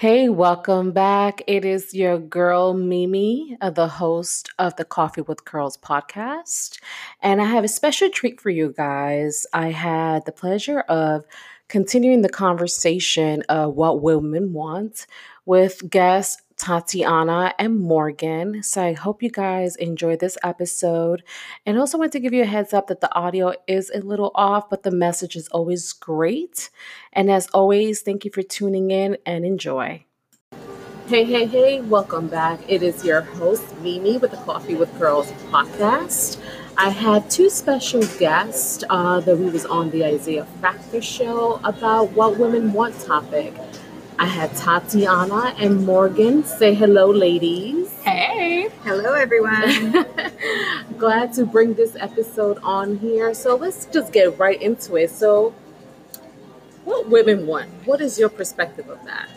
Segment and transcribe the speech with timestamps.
[0.00, 1.42] Hey, welcome back.
[1.46, 6.80] It is your girl Mimi, uh, the host of the Coffee with Curls podcast.
[7.20, 9.46] And I have a special treat for you guys.
[9.52, 11.26] I had the pleasure of
[11.68, 15.06] continuing the conversation of what women want
[15.44, 18.62] with guests Tatiana and Morgan.
[18.62, 21.22] So I hope you guys enjoy this episode.
[21.64, 24.30] And also want to give you a heads up that the audio is a little
[24.34, 26.68] off, but the message is always great.
[27.14, 30.04] And as always, thank you for tuning in and enjoy.
[31.06, 32.60] Hey, hey, hey, welcome back.
[32.68, 36.38] It is your host, Mimi, with the Coffee with Girls podcast.
[36.76, 42.10] I had two special guests uh, that we was on the Isaiah Factor show about
[42.12, 43.54] what women want topic.
[44.20, 46.44] I had Tatiana and Morgan.
[46.44, 47.90] Say hello, ladies.
[48.02, 48.68] Hey.
[48.84, 50.04] Hello, everyone.
[50.98, 53.32] Glad to bring this episode on here.
[53.32, 55.08] So let's just get right into it.
[55.08, 55.54] So,
[56.84, 57.70] what women want?
[57.86, 59.30] What is your perspective of that?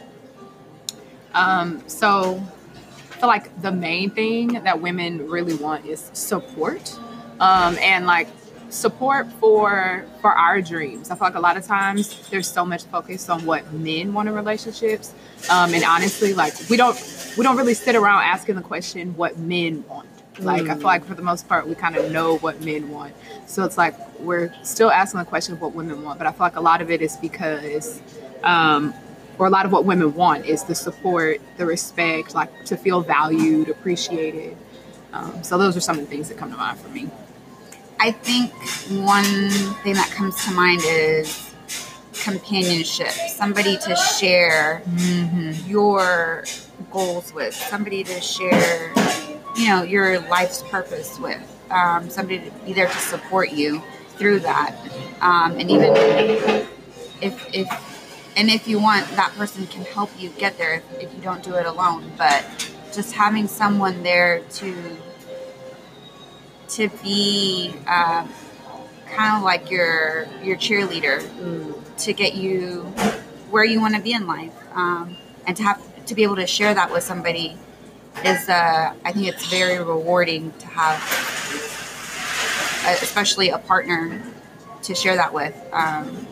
[1.34, 2.44] Um, so
[2.76, 6.94] I feel like the main thing that women really want is support.
[7.40, 8.28] Um, and like
[8.74, 11.10] support for for our dreams.
[11.10, 14.28] I feel like a lot of times there's so much focus on what men want
[14.28, 15.14] in relationships,
[15.50, 16.98] um, and honestly, like we don't
[17.38, 20.10] we don't really sit around asking the question what men want.
[20.40, 20.72] Like mm.
[20.72, 23.14] I feel like for the most part we kind of know what men want,
[23.46, 26.18] so it's like we're still asking the question of what women want.
[26.18, 28.02] But I feel like a lot of it is because.
[28.44, 28.94] Um,
[29.40, 33.02] or a lot of what women want is the support, the respect, like to feel
[33.02, 34.56] valued, appreciated.
[35.12, 37.10] Um, so those are some of the things that come to mind for me.
[38.00, 38.52] I think
[39.06, 39.50] one
[39.84, 41.54] thing that comes to mind is
[42.24, 45.70] companionship, somebody to share mm-hmm.
[45.70, 46.46] your
[46.92, 48.94] goals with, somebody to share,
[49.56, 51.42] you know, your life's purpose with,
[51.72, 53.82] um, somebody to be there to support you
[54.18, 54.76] through that.
[55.22, 55.94] Um, and even
[57.22, 57.68] if, if,
[58.36, 61.44] and if you want, that person can help you get there if, if you don't
[61.44, 62.12] do it alone.
[62.18, 62.44] But
[62.94, 64.98] just having someone there to
[66.76, 68.30] to be um,
[69.14, 71.98] kind of like your your cheerleader mm.
[71.98, 72.82] to get you
[73.52, 76.48] where you want to be in life, um, and to have to be able to
[76.48, 77.58] share that with somebody
[78.26, 81.00] is uh, I think it's very rewarding to have,
[83.02, 84.22] especially a partner
[84.84, 85.56] to share that with.
[85.72, 86.28] Um,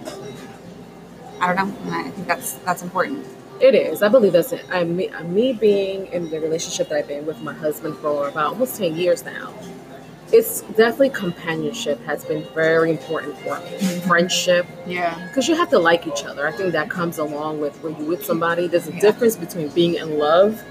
[1.39, 1.93] I don't know.
[1.93, 3.25] I think that's that's important.
[3.59, 4.01] It is.
[4.01, 4.65] I believe that's it.
[4.71, 8.53] I me, me being in the relationship that I've been with my husband for about
[8.53, 9.53] almost ten years now
[10.33, 13.65] it's definitely companionship has been very important for me.
[13.65, 14.07] Mm-hmm.
[14.07, 16.47] Friendship, yeah, because you have to like each other.
[16.47, 18.67] I think that comes along with when you're with somebody.
[18.67, 18.99] There's a yeah.
[18.99, 20.61] difference between being in love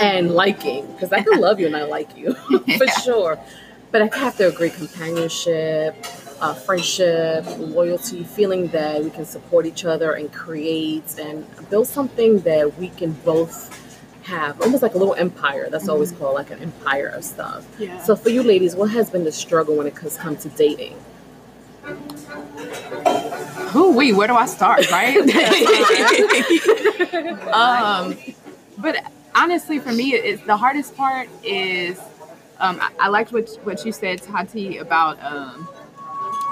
[0.00, 2.34] and liking, because I can love you and I like you
[2.78, 3.38] for sure.
[3.90, 5.94] But I have to agree, companionship,
[6.40, 12.40] uh, friendship, loyalty, feeling that we can support each other and create and build something
[12.40, 13.81] that we can both
[14.22, 15.68] have almost like a little empire.
[15.70, 15.92] That's mm-hmm.
[15.92, 17.66] always called like an empire of stuff.
[17.78, 18.02] Yeah.
[18.02, 20.96] So for you ladies, what has been the struggle when it comes come to dating?
[23.70, 24.12] Who we?
[24.12, 24.86] Where do I start?
[24.92, 25.16] Right.
[27.52, 28.16] um,
[28.78, 28.96] but
[29.34, 31.98] honestly, for me, it's the hardest part is
[32.58, 35.68] um, I, I liked what what you said, Tati, about um,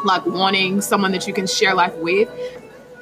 [0.05, 2.29] like wanting someone that you can share life with,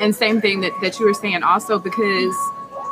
[0.00, 2.34] and same thing that that you were saying also because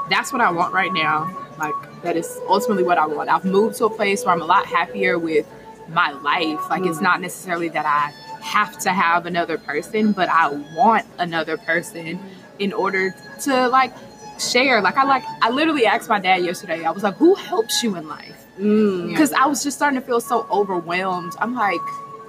[0.09, 3.29] that's what I want right now like that is ultimately what I want.
[3.29, 5.47] I've moved to a place where I'm a lot happier with
[5.89, 6.61] my life.
[6.71, 6.91] Like mm.
[6.91, 8.13] it's not necessarily that I
[8.43, 12.19] have to have another person, but I want another person
[12.59, 13.93] in order to like
[14.39, 14.81] share.
[14.81, 16.85] Like I like I literally asked my dad yesterday.
[16.85, 19.39] I was like, "Who helps you in life?" Because mm.
[19.39, 21.35] I was just starting to feel so overwhelmed.
[21.39, 21.81] I'm like,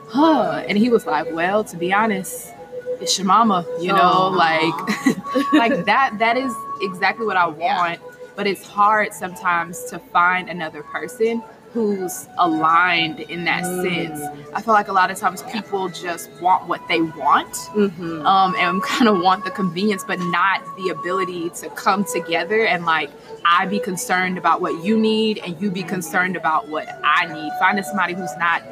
[0.08, 2.54] "Huh," and he was like, "Well, to be honest."
[3.00, 4.74] It's your mama, you know, like
[5.54, 6.52] like that that is
[6.82, 8.00] exactly what I want.
[8.02, 8.07] Yeah
[8.38, 11.44] but it's hard sometimes to find another person
[11.74, 13.82] who's aligned in that mm.
[13.82, 14.22] sense.
[14.54, 18.26] I feel like a lot of times people just want what they want mm-hmm.
[18.26, 22.86] um, and kind of want the convenience, but not the ability to come together and
[22.86, 23.10] like
[23.44, 27.52] I be concerned about what you need and you be concerned about what I need.
[27.60, 28.64] Finding somebody who's not.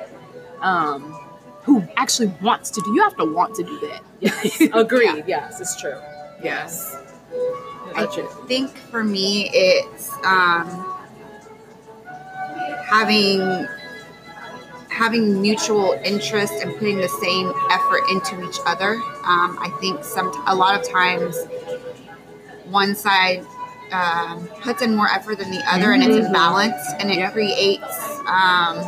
[0.61, 1.19] Um,
[1.63, 5.49] who actually wants to do you have to want to do that yes agreed yeah.
[5.49, 5.99] yes it's true
[6.41, 7.04] yes
[7.95, 8.07] I
[8.47, 10.67] think for me, it's um,
[12.85, 13.67] having
[14.89, 18.93] having mutual interest and putting the same effort into each other.
[19.25, 21.35] Um, I think some a lot of times
[22.65, 23.45] one side
[23.91, 26.01] um, puts in more effort than the other, mm-hmm.
[26.01, 26.35] and it's mm-hmm.
[26.35, 27.33] imbalanced, and it yep.
[27.33, 28.83] creates um,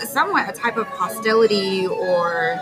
[0.00, 2.58] somewhat a type of hostility or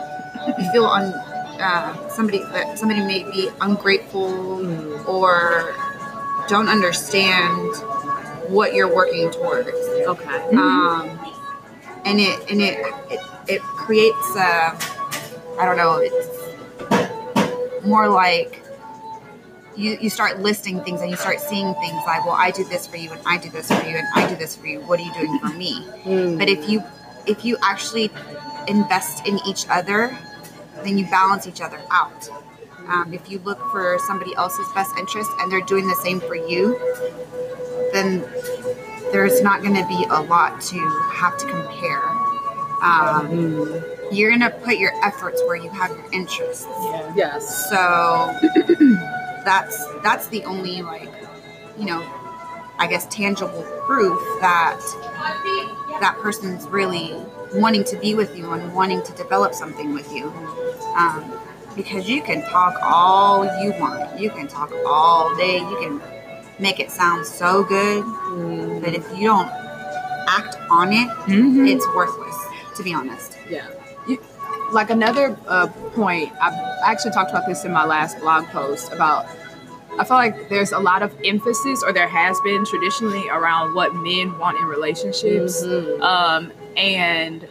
[0.46, 1.12] you feel un,
[1.58, 5.08] uh, somebody that somebody may be ungrateful mm.
[5.08, 5.75] or
[6.49, 7.75] don't understand
[8.49, 9.69] what you're working towards.
[9.69, 10.56] Okay.
[10.56, 11.19] Um,
[12.05, 12.78] and it and it
[13.10, 14.76] it, it creates a
[15.58, 18.62] I don't know it's more like
[19.76, 22.87] you, you start listing things and you start seeing things like well I do this
[22.87, 24.99] for you and I do this for you and I do this for you what
[25.00, 26.38] are you doing for me Mm.
[26.38, 26.82] but if you
[27.26, 28.10] if you actually
[28.66, 30.16] invest in each other
[30.85, 32.29] then you balance each other out
[32.89, 36.35] um, if you look for somebody else's best interest and they're doing the same for
[36.37, 36.79] you
[37.93, 38.21] then
[39.13, 40.79] there's not going to be a lot to
[41.15, 42.03] have to compare
[42.83, 44.15] um, Mm.
[44.17, 46.67] you're going to put your efforts where you have your interests
[47.17, 47.69] Yes.
[47.69, 48.33] so
[49.45, 51.11] that's that's the only like
[51.79, 52.01] you know
[52.79, 54.79] i guess tangible proof that
[56.01, 57.15] that person's really
[57.55, 60.27] wanting to be with you and wanting to develop something with you
[60.97, 61.33] um,
[61.77, 66.00] because you can talk all you want you can talk all day you can
[66.59, 68.83] make it sound so good Mm.
[68.83, 69.49] but if you don't
[70.29, 71.69] act on it Mhm.
[71.69, 72.37] it's worthless
[72.77, 73.67] to be honest Yeah.
[74.73, 76.53] like another uh, point I've
[76.85, 79.27] actually talked about this in my last blog post about
[79.99, 83.94] i feel like there's a lot of emphasis or there has been traditionally around what
[83.94, 86.03] men want in relationships Mhm.
[86.03, 87.47] um, and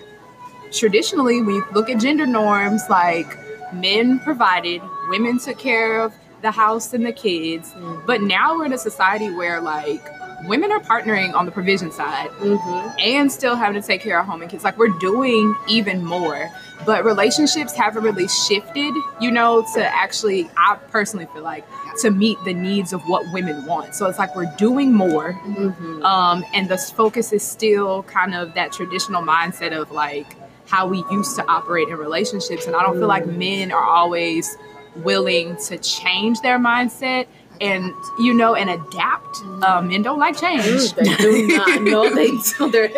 [0.71, 3.37] traditionally when you look at gender norms like
[3.73, 8.05] men provided women took care of the house and the kids Mhm.
[8.05, 10.03] but now we're in a society where like
[10.45, 12.93] women are partnering on the provision side Mhm.
[13.03, 14.63] and still having to take care of home and kids.
[14.63, 16.49] Like we're doing even more,
[16.85, 21.65] but relationships haven't really shifted, you know, to actually, I personally feel like,
[22.01, 23.95] to meet the needs of what women want.
[23.95, 26.03] So it's like we're doing more, Mhm.
[26.03, 30.27] um, and the focus is still kind of that traditional mindset of like
[30.67, 32.67] how we used to operate in relationships.
[32.67, 34.57] And I don't feel like men are always
[34.97, 37.25] willing to change their mindset
[37.61, 41.81] and you know and adapt um men don't like change they do not.
[41.87, 42.71] No, they do.
[42.71, 42.89] They're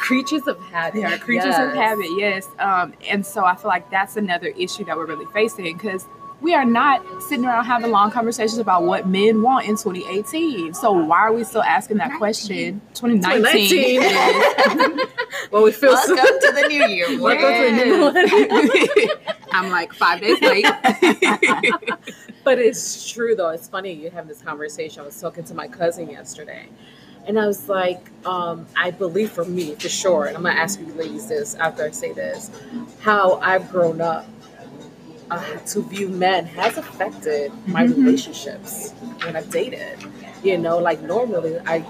[0.00, 0.94] creatures of habit.
[0.94, 2.48] They are creatures of habit, yes.
[2.58, 6.06] Um, and so I feel like that's another issue that we're really facing because
[6.40, 10.74] we are not sitting around having long conversations about what men want in 2018.
[10.74, 12.82] So why are we still asking that question?
[12.92, 14.02] 2019.
[14.02, 15.06] 2019.
[15.50, 16.14] well, we feel so.
[16.14, 19.36] to the new year Welcome to the new one.
[19.52, 20.66] I'm like five days late.
[22.44, 23.50] But it's true though.
[23.50, 25.02] It's funny you have this conversation.
[25.02, 26.66] I was talking to my cousin yesterday,
[27.26, 30.78] and I was like, um, I believe for me for sure, and I'm gonna ask
[30.78, 32.50] you ladies this after I say this,
[33.00, 34.26] how I've grown up
[35.30, 37.96] uh, to view men has affected my Mhm.
[37.96, 38.92] relationships
[39.24, 39.98] when I've dated.
[40.42, 41.84] You know, like normally, I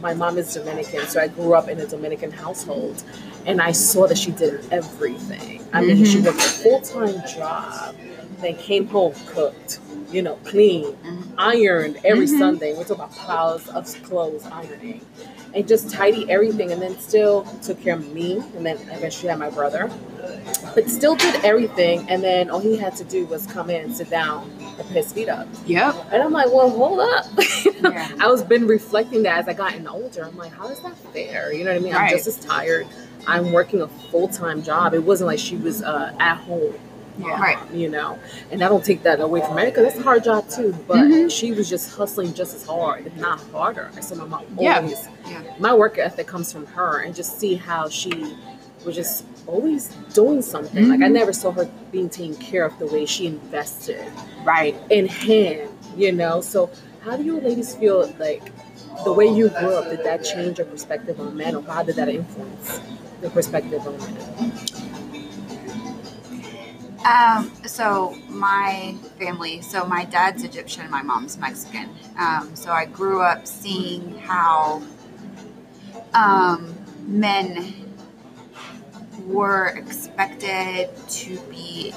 [0.00, 3.02] my mom is Dominican, so I grew up in a Dominican household,
[3.46, 5.64] and I saw that she did everything.
[5.72, 6.24] I mean, she Mhm.
[6.24, 7.94] worked a full time job,
[8.40, 9.78] then came home, cooked,
[10.12, 11.22] you know, cleaned, Mhm.
[11.38, 12.38] ironed every Mhm.
[12.38, 12.72] Sunday.
[12.72, 15.00] We're talking about piles of clothes ironing,
[15.54, 19.38] and just tidy everything, and then still took care of me, and then eventually had
[19.38, 19.90] my brother,
[20.74, 22.04] but still did everything.
[22.08, 25.12] And then all he had to do was come in, sit down, and put his
[25.12, 25.46] feet up.
[25.66, 25.94] yep.
[26.12, 27.26] And I'm like, well, hold up.
[27.82, 28.08] Yeah.
[28.20, 30.22] I was been reflecting that as I gotten older.
[30.26, 31.50] I'm like, how is that fair?
[31.50, 31.94] You know what I mean?
[31.94, 32.86] I'm just as tired.
[33.26, 34.92] I'm working a full time job.
[34.92, 36.74] It wasn't like she was uh, at home.
[37.20, 37.40] Yeah.
[37.40, 37.58] Right.
[37.72, 38.18] You know,
[38.50, 40.72] and I don't take that away from her because that's a hard job too.
[40.88, 41.30] But Mhm.
[41.30, 43.90] she was just hustling just as hard, if not harder.
[43.96, 45.08] I saw my mom always.
[45.28, 45.42] Yeah.
[45.58, 48.34] My work ethic comes from her, and just see how she
[48.84, 50.88] was just always doing something.
[50.88, 51.12] Like I Mhm.
[51.12, 54.00] never saw her being taken care of the way she invested
[54.44, 54.74] Right.
[54.90, 55.68] in him.
[55.96, 56.40] you know.
[56.40, 56.70] So
[57.04, 58.52] how do you ladies feel like
[59.04, 61.96] the way you grew up, did that change your perspective on men or how did
[61.96, 62.80] that influence
[63.20, 64.52] your perspective on men?
[67.04, 71.88] Um, so my family, so my dad's Egyptian, my mom's Mexican.
[72.18, 74.82] Um, so I grew up seeing how
[76.12, 76.74] um,
[77.06, 77.74] men
[79.26, 81.94] were expected to be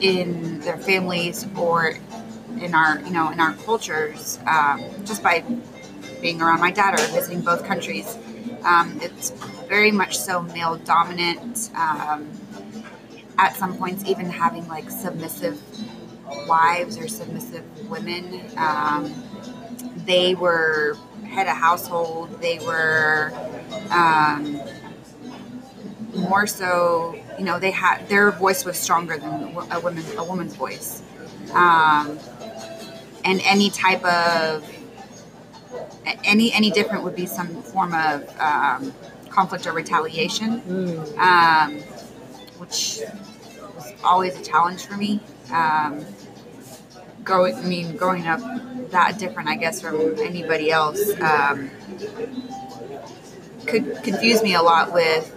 [0.00, 1.98] in their families or
[2.60, 5.44] in our, you know, in our cultures, um, just by
[6.20, 8.16] being around my dad or visiting both countries.
[8.62, 9.30] Um, it's
[9.68, 11.70] very much so male dominant.
[13.38, 15.60] Um, at some points even having like submissive
[16.46, 18.42] wives or submissive women.
[18.56, 19.12] Um,
[20.04, 20.96] they were
[21.26, 22.40] head of household.
[22.40, 23.32] They were
[23.90, 24.60] um,
[26.14, 30.54] more so, you know, they had their voice was stronger than a woman a woman's
[30.54, 31.02] voice,
[31.52, 32.18] um,
[33.24, 34.68] and any type of
[36.24, 38.92] any any different would be some form of um,
[39.30, 41.18] conflict or retaliation Mm.
[42.62, 43.00] Which
[43.74, 45.20] was always a challenge for me.
[45.52, 46.04] Um,
[47.24, 48.40] growing, I mean, growing up
[48.90, 51.12] that different, I guess, from anybody else.
[51.20, 51.70] Um,
[53.66, 55.28] could confuse me a lot with,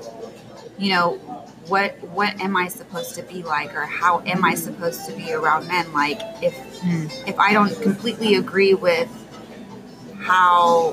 [0.77, 1.13] you know,
[1.67, 5.33] what what am I supposed to be like, or how am I supposed to be
[5.33, 5.91] around men?
[5.93, 7.09] Like, if Mm.
[7.27, 9.09] if I don't completely agree with
[10.19, 10.91] how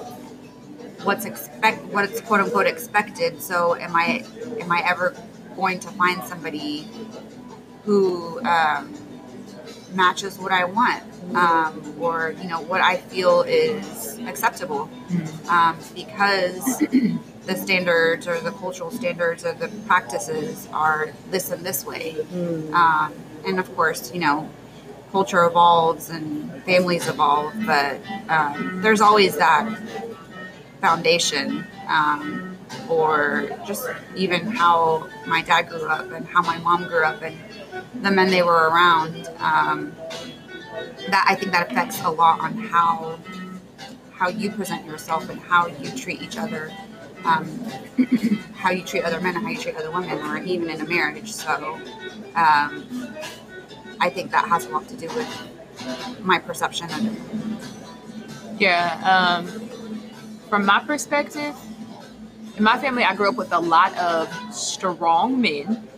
[1.04, 4.24] what's expect what's quote unquote expected, so am I
[4.60, 5.14] am I ever
[5.56, 6.88] going to find somebody
[7.84, 8.92] who um,
[9.94, 11.02] matches what I want,
[11.34, 14.88] um, or you know what I feel is acceptable,
[15.48, 16.78] um, because
[17.46, 22.72] the standards or the cultural standards or the practices are this and this way, Mm.
[22.72, 23.12] um,
[23.46, 24.48] and of course, you know,
[25.10, 29.66] culture evolves and families evolve, but um, there's always that
[30.82, 31.64] foundation.
[31.88, 32.52] Um,
[32.88, 33.86] or just
[34.16, 37.36] even how my dad grew up and how my mom grew up and
[38.02, 39.28] the men they were around.
[39.38, 39.94] Um,
[41.08, 43.18] that I think that affects a lot on how
[44.12, 46.70] how you present yourself and how you treat each other,
[47.24, 47.44] um,
[48.54, 50.86] how you treat other men and how you treat other women, or even in a
[50.86, 51.32] marriage.
[51.32, 51.80] So,
[52.36, 53.16] um,
[54.00, 58.60] I think that has a lot to do with my perception of it.
[58.60, 59.42] Yeah.
[60.52, 61.56] From my perspective,
[62.58, 65.88] in my family, I grew up with a lot of strong men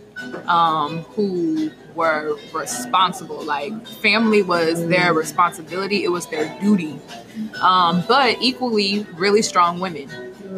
[0.47, 3.43] um, who were responsible.
[3.43, 7.01] Like, family was their responsibility, it was their duty.
[7.61, 10.09] Um, but equally, really strong women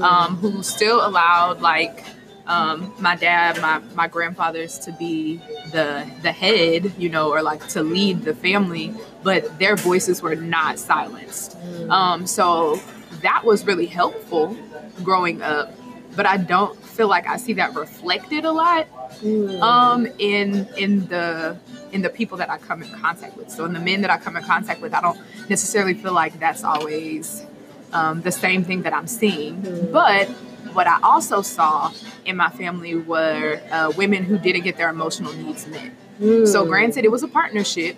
[0.03, 2.05] um, who still allowed, like,
[2.47, 5.39] um, my dad, my, my grandfathers to be
[5.73, 10.37] the the head, you know, or like to lead the family, but their voices were
[10.37, 11.57] not silenced.
[11.89, 12.79] Um, so
[13.27, 14.57] that was really helpful
[15.03, 15.67] growing up,
[16.15, 18.87] but I don't feel like I see that reflected a lot
[19.23, 19.61] Mm.
[19.63, 21.57] um, in in the
[21.95, 23.49] in the people that I come in contact with.
[23.57, 25.19] So in the men that I come in contact with, I don't
[25.49, 27.25] necessarily feel like that's always
[27.99, 29.55] um, the same thing that I'm seeing.
[29.63, 29.93] Mm.
[29.93, 30.27] But
[30.77, 31.93] what I also saw
[32.29, 35.91] in my family were uh, women who didn't get their emotional needs met.
[36.21, 36.47] Mm.
[36.53, 37.95] So, granted, it was a partnership,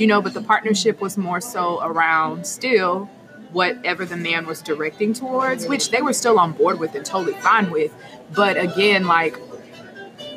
[0.00, 3.08] you know, but the partnership was more so around still
[3.52, 7.34] whatever the man was directing towards, which they were still on board with and totally
[7.40, 7.92] fine with.
[8.34, 9.38] But again, like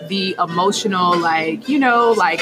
[0.08, 2.40] the emotional, like, you know, like,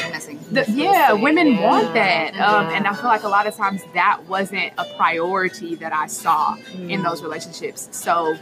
[0.51, 1.67] the, yeah, women Yeah.
[1.67, 2.33] want that.
[2.35, 2.75] Um, Yeah.
[2.77, 6.55] and I feel like a lot of times that wasn't a priority that I saw
[6.87, 7.03] in Mm.
[7.03, 7.87] those relationships.
[7.91, 8.35] So,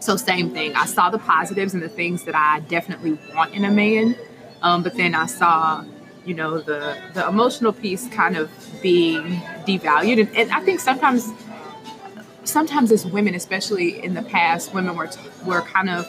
[0.00, 0.74] so same thing.
[0.74, 4.16] I saw the positives and the things that I definitely want in a man,
[4.62, 5.84] um, but then I saw,
[6.26, 8.50] you know, the the emotional piece kind of
[8.82, 11.28] being devalued, and, and I think sometimes,
[12.44, 16.06] sometimes as women, especially in the past, women were t- were kind of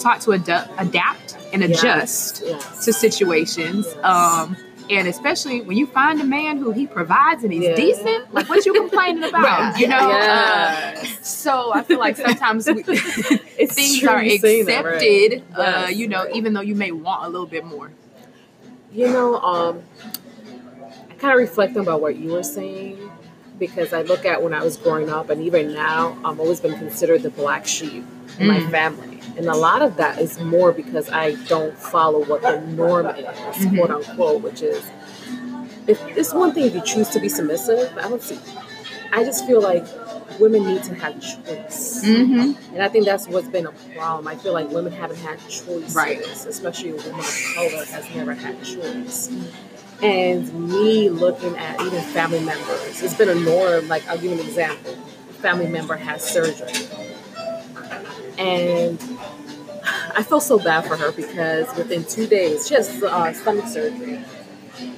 [0.00, 2.84] taught to adu- adapt and adjust yes.
[2.84, 3.86] to situations.
[3.86, 4.04] Yes.
[4.04, 4.56] Um,
[4.90, 7.74] and especially when you find a man who he provides and he's Yeah.
[7.76, 9.42] decent, like what you complaining about?
[9.42, 9.78] Right.
[9.78, 9.96] You know.
[10.10, 14.94] Uh, so I feel like sometimes we, things are say that, right.
[14.94, 16.34] accepted, uh, Yes, you know, right.
[16.36, 17.92] even though you may want a little bit more.
[18.92, 19.82] You know, um,
[21.10, 22.98] I kind of reflect on about what you were saying
[23.58, 26.76] because I look at when I was growing up, and even now, I've always been
[26.76, 28.04] considered the black sheep
[28.38, 28.70] in my Mm.
[28.70, 33.06] family, and a lot of that is more because I don't follow what the norm
[33.06, 33.76] is, Mhm.
[33.76, 34.82] quote unquote, which is
[35.86, 37.90] if it's one thing if you choose to be submissive.
[37.98, 38.38] I don't see.
[39.12, 39.84] I just feel like
[40.38, 42.02] women need to have choice.
[42.04, 42.52] Mm-hmm.
[42.74, 44.26] And I think that's what's been a problem.
[44.28, 46.20] I feel like women haven't had choices, Right.
[46.48, 49.28] especially a woman of color has never had choice.
[50.02, 53.86] And me looking at even family members, it's been a norm.
[53.88, 54.94] Like, I'll give an example.
[55.30, 56.72] A family member has surgery.
[58.36, 59.00] And
[60.14, 64.24] I feel so bad for her because within two days, she has uh, stomach surgery.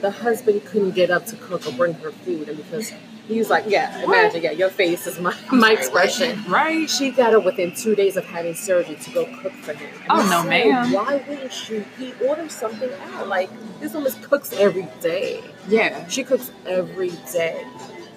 [0.00, 2.48] The husband couldn't get up to cook or bring her food.
[2.48, 2.92] And because
[3.26, 6.42] he was like, yeah, imagine, yeah, your face is my, my expression.
[6.48, 6.88] Right.
[6.90, 9.88] She got up within two days of having surgery to go cook for him.
[10.02, 10.92] And Oh, no, said, ma'am.
[10.92, 11.84] Why wouldn't she?
[11.98, 13.28] He ordered something out.
[13.28, 13.48] Like
[13.80, 15.42] this woman cooks every day.
[15.68, 16.06] Yeah.
[16.08, 17.64] She cooks every day.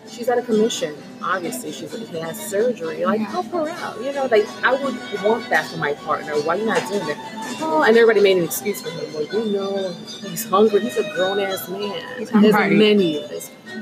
[0.10, 0.96] She's at a commission.
[1.22, 3.06] Obviously, she's she has surgery.
[3.06, 3.26] Like Yeah.
[3.28, 4.02] help her out.
[4.02, 6.32] You know, like I would want that for my partner.
[6.42, 7.18] Why you not doing it?
[7.60, 9.14] Oh, and everybody made an excuse for him.
[9.14, 9.92] Well, you know,
[10.30, 10.80] he's hungry.
[10.82, 12.02] He's a grown ass man.
[12.20, 12.72] He's There's right.
[12.72, 13.20] a menu.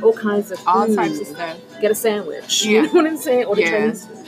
[0.03, 1.57] All kinds of All food types of stuff.
[1.81, 2.65] get a sandwich.
[2.65, 2.81] Yeah.
[2.81, 3.45] You know what I'm saying?
[3.45, 3.71] Or the Yeah.
[3.71, 4.25] Chinese food.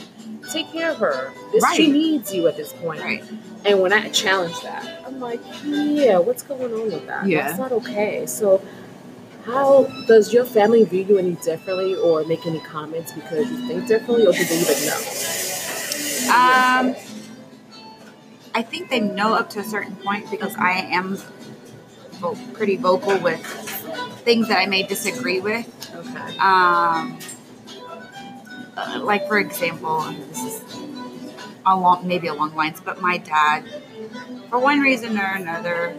[0.52, 1.32] Take care of her.
[1.52, 1.76] This, Right.
[1.76, 3.00] She needs you at this point.
[3.02, 3.22] Right.
[3.66, 7.26] And when I challenge that, I'm like, yeah, what's going on with that?
[7.26, 7.48] Yeah.
[7.48, 8.24] That's not okay.
[8.26, 8.62] So,
[9.44, 13.86] how does your family view you any differently or make any comments because you think
[13.88, 14.96] differently or do they even know?
[16.30, 16.96] Um,
[18.54, 21.16] I think they know up to a certain point because I am
[22.20, 23.40] vo- pretty vocal with
[24.28, 25.66] things that I may disagree with.
[25.94, 26.38] Okay.
[26.38, 27.18] Um,
[29.00, 30.62] like for example, this is
[31.64, 33.64] along maybe along lines, but my dad,
[34.50, 35.96] for one reason or another,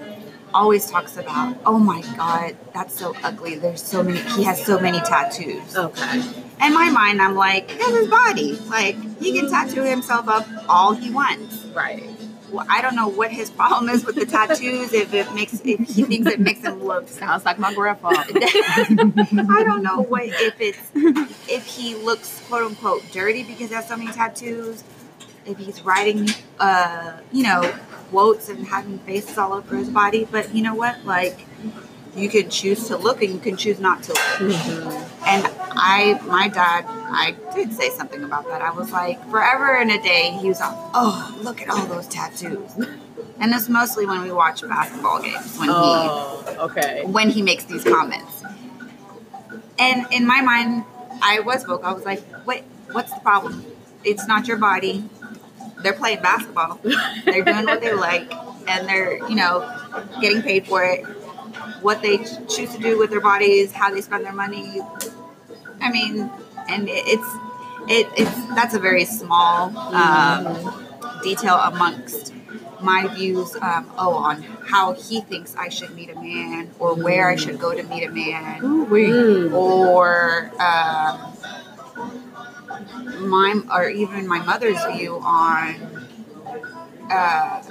[0.54, 3.56] always talks about, oh my god, that's so ugly.
[3.56, 4.20] There's so many.
[4.20, 5.76] He has so many tattoos.
[5.76, 6.20] Okay.
[6.62, 8.60] In my mind, I'm like, it's his body.
[8.68, 11.66] Like he can tattoo himself up all he wants.
[11.74, 12.04] Right.
[12.52, 14.94] Well, I don't know what his problem is with the tattoos.
[14.94, 18.10] If it makes, if he thinks it makes him look Sounds like my grandpa.
[18.14, 20.80] I don't know what if it's
[21.50, 24.84] if he looks quote unquote dirty because he has so many tattoos.
[25.46, 26.30] If he's writing,
[26.60, 27.62] uh, you know,
[28.10, 30.28] quotes and having faces all over his body.
[30.30, 31.04] But you know what?
[31.06, 31.40] Like,
[32.16, 34.54] you can choose to look and you can choose not to look.
[34.54, 35.26] Mm-hmm.
[35.28, 38.62] And I, my dad, I did say something about that.
[38.62, 42.08] I was like, forever and a day, he was like, oh, look at all those
[42.08, 42.76] tattoos.
[43.40, 47.04] And it's mostly when we watch basketball games when he Oh, okay.
[47.06, 48.44] when he makes these comments.
[49.78, 50.84] And in my mind,
[51.22, 51.86] I was vocal.
[51.86, 53.66] I was like, wait, what's the problem?
[54.04, 55.06] It's not your body.
[55.82, 56.80] They're playing basketball.
[57.24, 58.34] They're doing what they like,
[58.68, 59.66] and they're, you know,
[60.20, 61.06] getting paid for it.
[61.82, 64.82] What they choose to do with their bodies, how they spend their money.
[65.82, 66.30] I mean,
[66.68, 67.28] and it's,
[67.90, 70.88] it, it's, that's a very small um,
[71.24, 72.34] detail amongst
[72.82, 77.30] my views um, oh on how he thinks I should meet a man or where
[77.30, 79.54] I should go to meet a man Mm.
[79.54, 81.34] or um,
[83.30, 85.76] my or even my mother's view on
[87.12, 87.62] uh,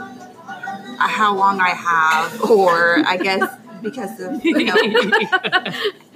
[0.98, 3.50] how long I have or I guess
[3.82, 4.76] because of you know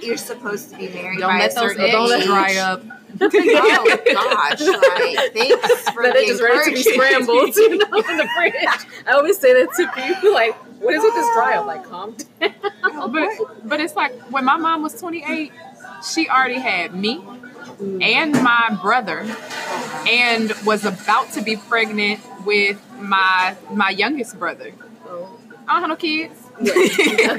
[0.01, 2.25] you're supposed to be married Don't by let a those certain eggs age.
[2.27, 2.83] dry up.
[3.21, 8.17] oh gosh like thanks for But the just ready to be scrambled, you know, in
[8.17, 8.55] the fridge.
[9.07, 11.55] I always say that to people, like, what is with this dry?
[11.57, 12.55] I'm like, calm down.
[12.85, 15.53] Oh, but but it's like when my mom was 28,
[16.11, 17.23] she already had me
[18.01, 19.27] and my brother,
[20.09, 24.73] and was about to be pregnant with my my youngest brother.
[25.07, 25.39] Oh.
[25.69, 26.42] I don't have no kids.
[26.63, 27.33] Yeah.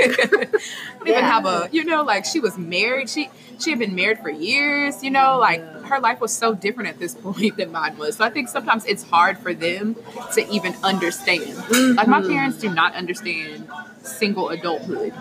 [1.02, 3.10] I didn't have a, you know, like she was married.
[3.10, 5.04] She she had been married for years.
[5.04, 8.16] You know, like her life was so different at this point than mine was.
[8.18, 9.96] So I think sometimes it's hard for them
[10.34, 11.56] to even understand.
[11.96, 12.30] Like my Mhm.
[12.30, 13.68] parents do not understand
[14.02, 15.14] single adulthood.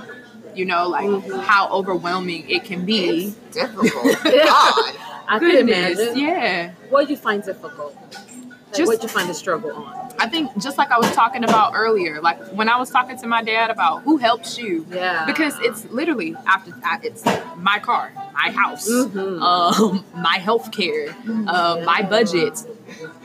[0.55, 1.43] You know, like Mhm.
[1.45, 3.27] how overwhelming it can be.
[3.29, 4.05] It's difficult.
[4.25, 4.95] God.
[5.29, 6.19] I can Goodness, imagine.
[6.19, 6.71] yeah.
[6.91, 7.97] What do you find difficult?
[7.97, 10.02] Like, Just- what do you find the struggle on?
[10.23, 13.27] I think just like I was talking about earlier, like when I was talking to
[13.27, 15.25] my dad about who helps you, Yeah.
[15.27, 17.25] because it's literally after it's
[17.57, 19.43] my car, my house, Mhm.
[19.43, 21.09] um, my health care,
[21.49, 22.65] uh, my budget,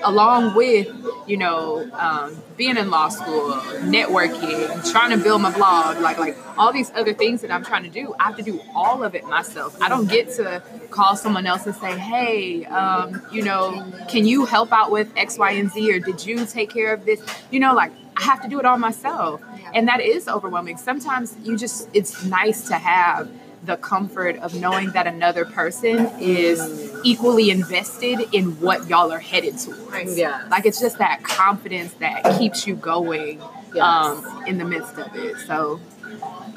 [0.03, 0.87] along with
[1.27, 6.37] you know um, being in law school, networking, trying to build my blog, like like
[6.57, 8.13] all these other things that I'm trying to do.
[8.19, 9.79] I have to do all of it myself.
[9.81, 14.45] I don't get to call someone else and say, hey, um, you know, can you
[14.45, 17.21] help out with X, Y, and Z, or did you take care of this?
[17.51, 19.41] You know, like I have to do it all myself
[19.73, 23.29] and that is overwhelming sometimes you just it's nice to have
[23.63, 29.57] the comfort of knowing that another person is equally invested in what y'all are headed
[29.57, 30.47] towards Yeah.
[30.49, 33.41] like it's just that confidence that keeps you going
[33.73, 33.83] Yes.
[33.83, 35.79] um, in the midst of it so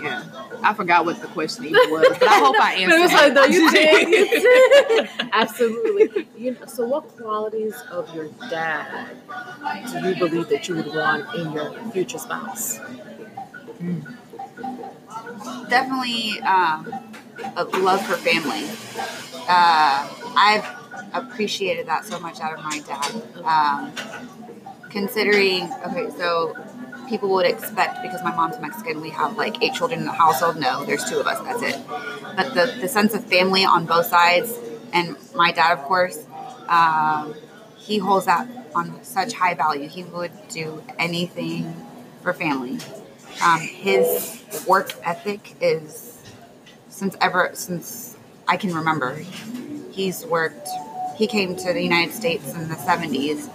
[0.01, 0.23] yeah
[0.63, 3.33] i forgot what the question even was but i hope i answered It was like,
[3.33, 5.11] no, you did.
[5.33, 6.29] Absolutely.
[6.39, 9.09] You know, so, what qualities of your dad
[9.93, 12.79] do you believe that you would want in your future spouse?
[15.69, 16.93] Definitely um,
[17.57, 18.65] love for family.
[19.49, 20.67] Uh, I've
[21.13, 23.23] appreciated that so much out of my dad.
[23.45, 23.93] Um,
[24.91, 26.55] considering, okay, so
[27.09, 30.57] people would expect because my mom's Mexican, we have like eight children in the household.
[30.57, 31.41] No, there's two of us.
[31.41, 31.87] That's it.
[32.37, 34.59] But the the sense of family on both sides,
[34.93, 36.25] and my dad, of course,
[36.69, 37.35] um,
[37.77, 39.89] he holds that on such high value.
[39.89, 41.75] He would do anything
[42.23, 42.79] for family.
[43.43, 46.19] Um, his work ethic is
[46.89, 48.17] since ever since
[48.47, 49.17] I can remember.
[49.91, 50.69] He's worked.
[51.17, 53.49] He came to the United States in the '70s,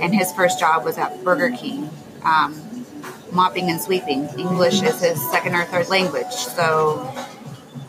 [0.00, 1.90] and his first job was at Burger King,
[2.24, 2.84] um,
[3.32, 4.28] mopping and sweeping.
[4.38, 6.96] English is his second or third language, so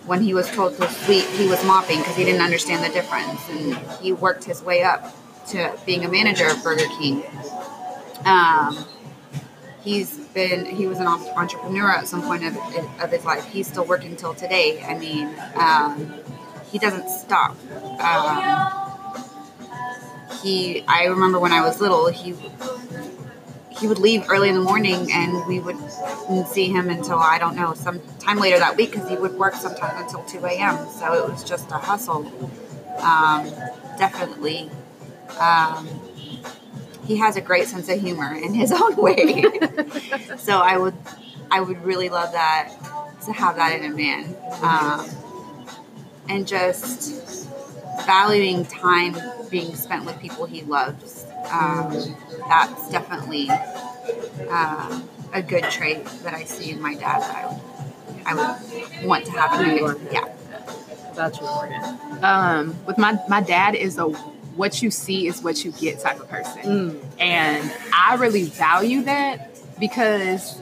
[0.06, 3.47] when he was told to sweep, he was mopping because he didn't understand the difference,
[3.49, 5.15] and he worked his way up
[5.47, 7.23] to being a manager of Burger King.
[8.25, 8.86] Um,
[9.83, 12.55] he's been he was an entrepreneur at some point of,
[13.01, 13.45] of his life.
[13.45, 14.83] He's still working till today.
[14.83, 16.13] I mean um,
[16.71, 17.55] he doesn't stop.
[17.99, 18.77] Um,
[20.41, 22.33] he i remember when i was little he
[23.69, 25.77] he would leave early in the morning and we would
[26.47, 29.53] see him until i don't know some time later that week because he would work
[29.53, 32.25] sometimes until 2 a.m so it was just a hustle.
[32.99, 33.49] Um,
[33.97, 34.69] definitely.
[35.39, 35.87] Um,
[37.05, 39.43] he has a great sense of humor in his own way.
[40.37, 40.95] so I would,
[41.49, 42.73] I would really love that
[43.25, 45.07] to have that in a man, um,
[46.27, 47.47] and just
[48.05, 49.15] valuing time
[49.49, 51.25] being spent with people he loves.
[51.51, 51.91] Um,
[52.47, 53.47] that's definitely
[54.49, 55.01] uh,
[55.33, 57.61] a good trait that I see in my dad that I would,
[58.25, 58.33] I
[59.01, 60.27] would want to have in a Yeah.
[61.15, 62.23] That's important.
[62.23, 64.07] Um, with my my dad is a
[64.55, 66.99] what you see is what you get type of person, Mm.
[67.19, 70.61] and I really value that because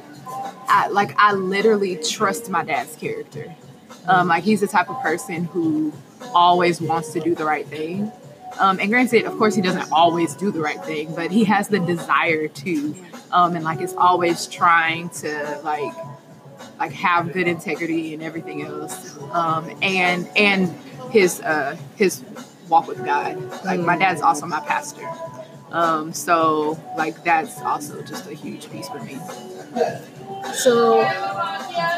[0.68, 3.54] I like I literally trust my dad's character.
[4.08, 5.94] Um, like he's the type of person who
[6.34, 8.12] always wants to do the right thing.
[8.60, 11.68] Um, and granted, of course, he doesn't always do the right thing, but he has
[11.70, 12.96] the desire to,
[13.32, 15.94] um, and like is always trying to like
[16.80, 19.18] like have good integrity and everything else.
[19.32, 20.70] Um, and and
[21.12, 22.24] his uh, his
[22.70, 23.38] walk with God.
[23.66, 25.08] Like my dad's also my pastor.
[25.72, 29.20] Um, so like that's also just a huge piece for me.
[30.54, 31.02] So,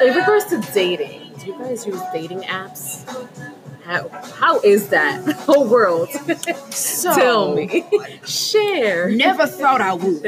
[0.02, 3.06] in regards to dating, do you guys use dating apps?
[3.84, 6.10] How how is that whole world?
[6.72, 7.86] So Tell me,
[8.26, 9.10] share.
[9.12, 10.26] Never thought I would.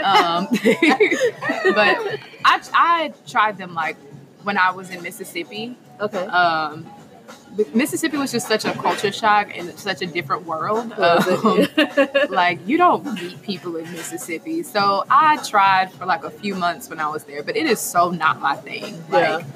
[0.00, 0.48] Um,
[1.74, 3.96] but I I tried them like
[4.42, 5.76] when I was in Mississippi.
[6.00, 6.26] okay.
[6.26, 6.86] Um,
[7.74, 10.92] Mississippi was just such a culture shock and such a different world.
[11.02, 11.66] Um,
[12.30, 14.62] like you don't meet people in Mississippi.
[14.62, 17.80] So I tried for like a few months when I was there, but it is
[17.80, 19.02] so not my thing.
[19.10, 19.36] Yeah.
[19.36, 19.46] Like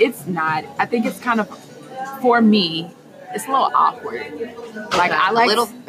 [0.00, 0.64] it's not.
[0.78, 1.48] I think it's kind of
[2.20, 2.90] for me.
[3.34, 4.32] It's a little awkward.
[4.96, 5.68] Like I like little.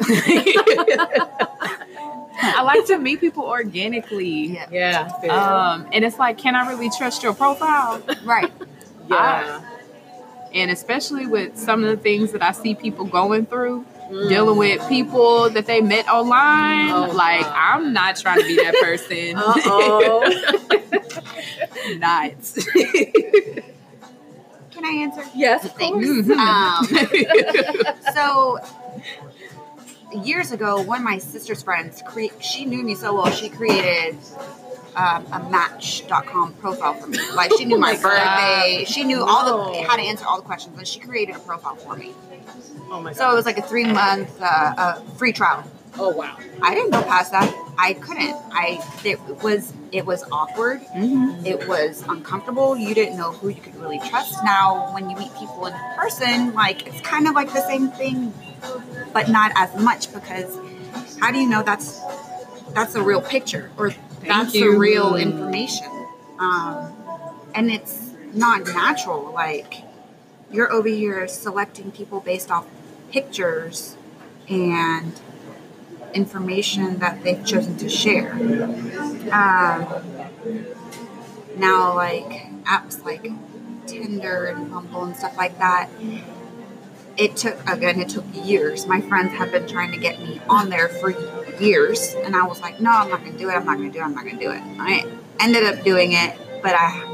[2.38, 4.58] I like to meet people organically.
[4.70, 5.08] Yeah.
[5.22, 5.32] yeah.
[5.32, 8.02] Um, and it's like, can I really trust your profile?
[8.24, 8.52] Right.
[9.08, 9.62] yeah.
[10.54, 14.28] And especially with some of the things that I see people going through, Mm.
[14.28, 16.90] dealing with people that they met online.
[16.92, 17.52] Oh, like, God.
[17.56, 19.34] I'm not trying to be that person.
[19.36, 20.20] Uh-oh.
[21.98, 22.30] not.
[24.70, 25.24] Can I answer?
[25.34, 26.06] yes, of Thanks.
[26.06, 26.28] course.
[26.38, 26.86] Um,
[28.14, 28.58] so
[30.22, 34.16] years ago, one of my sister's friends, cre- she knew me so well, she created
[34.96, 37.18] um, a Match.com profile for me.
[37.34, 40.38] Like she knew Oh my, my birthday, she knew all the how to answer all
[40.38, 42.12] the questions, and she created a profile for me.
[42.90, 43.16] Oh my god.
[43.16, 45.64] So it was like a three month uh, uh, free trial.
[45.98, 46.36] oh wow.
[46.62, 47.52] I didn't go past that.
[47.78, 48.34] I couldn't.
[48.52, 50.80] I it was it was awkward.
[50.96, 51.44] Mhm.
[51.44, 52.76] It was uncomfortable.
[52.76, 54.42] You didn't know who you could really trust.
[54.44, 58.32] Now, when you meet people in person, like it's kind of like the same thing,
[59.12, 60.58] but not as much because
[61.20, 62.00] how do you know that's
[62.72, 63.92] that's a real picture or
[64.26, 65.86] that's the real information?
[66.38, 66.92] Um,
[67.54, 69.32] and it's not natural.
[69.32, 69.82] Like
[70.50, 72.66] you're over here selecting people based off
[73.10, 73.96] pictures
[74.48, 75.20] and
[76.14, 78.32] information that they've chosen to share.
[79.32, 79.86] Um,
[81.56, 83.30] now, like apps like
[83.86, 85.88] Tinder and Bumble and stuff like that,
[87.16, 88.86] it took again, it took years.
[88.86, 91.10] My friends have been trying to get me on there for
[91.60, 93.54] years, and I was like, no, I'm not gonna do it.
[93.54, 94.04] I'm not gonna do it.
[94.04, 94.62] I'm not gonna do it.
[94.78, 95.04] I
[95.40, 97.12] ended up doing it, but I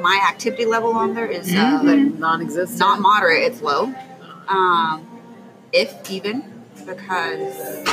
[0.00, 2.18] my activity level on there is uh, Mhm.
[2.18, 2.78] Non-existent.
[2.78, 3.94] not moderate, it's low.
[4.48, 5.06] Um,
[5.72, 6.44] if even,
[6.84, 7.84] because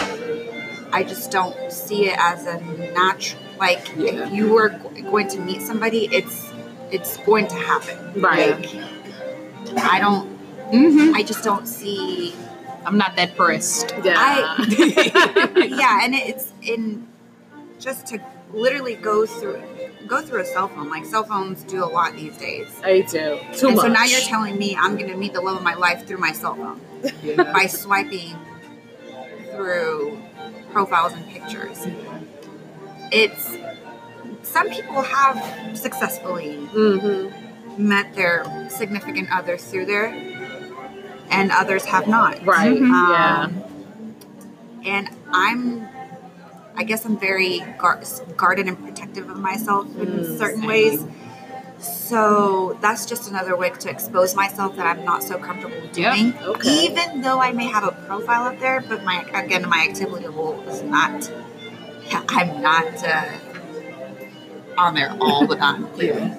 [0.91, 2.59] I just don't see it as a
[2.93, 3.41] natural.
[3.59, 4.25] Like Yeah.
[4.27, 4.69] if you were
[5.09, 6.49] going to meet somebody, it's
[6.91, 7.97] it's going to happen.
[8.21, 8.59] Right.
[8.59, 10.32] Like, I don't.
[10.71, 11.13] Mhm.
[11.15, 12.33] I just don't see.
[12.85, 13.93] I'm not that pressed.
[14.03, 14.15] yeah.
[14.17, 17.07] I yeah, and it's in
[17.79, 18.19] just to
[18.53, 19.61] literally go through
[20.07, 20.89] go through a cell phone.
[20.89, 22.67] Like cell phones do a lot these days.
[22.83, 23.39] I do.
[23.53, 23.85] Too and much.
[23.85, 26.17] so now you're telling me I'm going to meet the love of my life through
[26.17, 26.79] my cell phone
[27.23, 27.51] Yeah.
[27.53, 28.35] by swiping
[29.51, 30.17] through
[30.71, 31.85] profiles and pictures.
[33.11, 33.57] It's
[34.43, 37.87] some people have successfully Mm-hmm.
[37.87, 40.09] met their significant others through there,
[41.33, 42.45] and others have not.
[42.45, 42.79] Right.
[42.79, 43.09] Mhm.
[43.09, 43.41] Yeah.
[43.43, 43.63] Um,
[44.85, 45.87] and I'm,
[46.75, 47.63] I guess I'm very
[48.37, 50.67] guarded and protective of myself in Mm, certain same.
[50.67, 51.05] ways.
[51.79, 56.13] So that's just another way to expose myself that I'm not so comfortable Yep.
[56.13, 56.33] doing.
[56.43, 56.69] Okay.
[56.85, 60.63] Even though I may have a profile up there, but my again my activity level
[60.69, 61.29] is not.
[62.29, 63.25] I'm not uh,
[64.77, 65.87] on there all the time.
[65.97, 66.35] Yeah.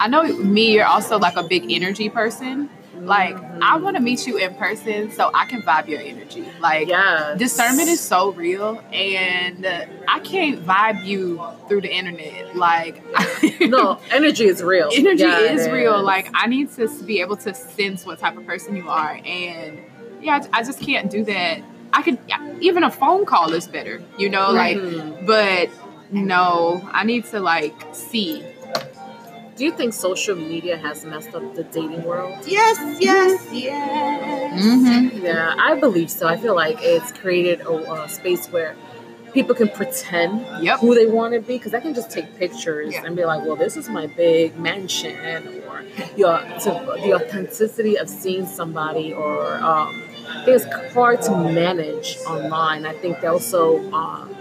[0.00, 2.68] I know me, you're also like a big energy person.
[3.04, 3.58] Like, Mhm.
[3.62, 6.44] I want to meet you in person so I can vibe your energy.
[6.60, 7.34] Like, Yeah.
[7.36, 9.66] discernment is so real, and
[10.08, 12.56] I can't vibe you through the internet.
[12.56, 13.02] Like,
[13.60, 14.90] no, energy is real.
[14.94, 16.02] energy Yeah, it is real.
[16.02, 19.78] Like, I need to be able to sense what type of person you are, and
[20.20, 21.60] yeah, I just can't do that.
[21.92, 22.18] I could
[22.60, 25.26] even a phone call is better, you know, like Mhm.
[25.26, 25.68] but
[26.10, 28.42] no, I need to like see.
[29.56, 32.38] Do you think social media has messed up the dating world?
[32.46, 34.62] Yes, yes, yes.
[34.62, 35.24] Mm-hmm.
[35.24, 36.26] Yeah, I believe so.
[36.26, 38.74] I feel like it's created a, a space where
[39.32, 40.80] people can pretend Yep.
[40.80, 43.04] who they want to be because I can just take pictures Yeah.
[43.04, 45.16] and be like, well, this is my big mansion,
[45.68, 45.84] or
[46.16, 46.70] your to,
[47.04, 50.02] the authenticity of seeing somebody, or um,
[50.46, 52.86] it's hard to manage online.
[52.86, 54.34] I think they also um,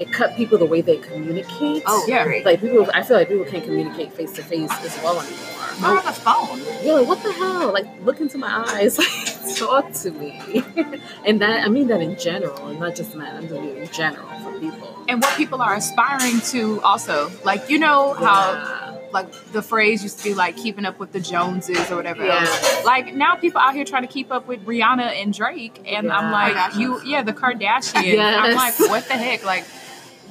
[0.00, 1.82] it cut people the way they communicate.
[1.86, 2.24] Oh, Yeah.
[2.24, 2.44] great.
[2.44, 5.92] like people, I feel like people can't communicate face to face as well anymore.
[5.92, 6.60] Or on the phone.
[6.84, 7.72] You're like, what the hell?
[7.72, 8.98] Like, look into my eyes,
[9.46, 10.40] like, talk to me.
[11.24, 13.36] and that, I mean that in general, and not just men.
[13.36, 15.04] I'm doing it in general for people.
[15.08, 18.98] And what people are aspiring to also, like you know how Yeah.
[19.12, 22.40] like the phrase used to be like keeping up with the Joneses or whatever Yeah.
[22.40, 22.84] else.
[22.84, 26.30] Like now people out here trying to keep up with Rihanna and Drake and I'm
[26.32, 28.04] like you yeah, the Kardashians.
[28.04, 28.36] Yes.
[28.36, 29.44] I'm like what the heck?
[29.44, 29.64] Like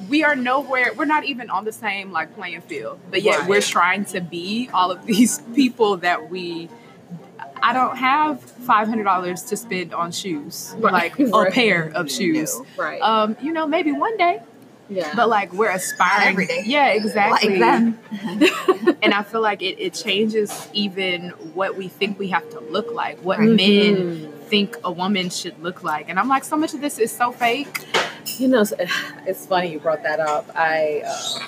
[0.08, 3.00] we are nowhere we're not even on the same like playing field.
[3.10, 3.48] But yet Right.
[3.48, 6.68] we're trying to be all of these people that we
[7.60, 10.92] I don't have five hundred dollars to spend on shoes, Right.
[10.92, 11.52] like a Right.
[11.52, 12.56] pair of shoes.
[12.76, 13.00] Right.
[13.00, 14.40] Um, you know, maybe one day,
[14.88, 15.12] yeah.
[15.16, 16.28] but like we're aspiring.
[16.28, 16.62] every day.
[16.64, 17.58] Yeah, exactly.
[17.58, 17.98] Like them.
[19.02, 22.92] and I feel like it, it changes even what we think we have to look
[22.92, 23.48] like, what Right.
[23.48, 26.08] men think a woman should look like.
[26.08, 27.84] And I'm like, so much of this is so fake.
[28.38, 30.50] You know, it's- funny you brought that up.
[30.54, 31.46] I uh,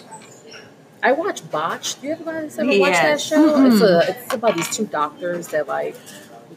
[1.03, 2.01] I watch Botched.
[2.01, 3.23] Do you ever guys ever watch that Yes.
[3.23, 3.65] show?
[3.67, 5.97] It's a it's about these two doctors that like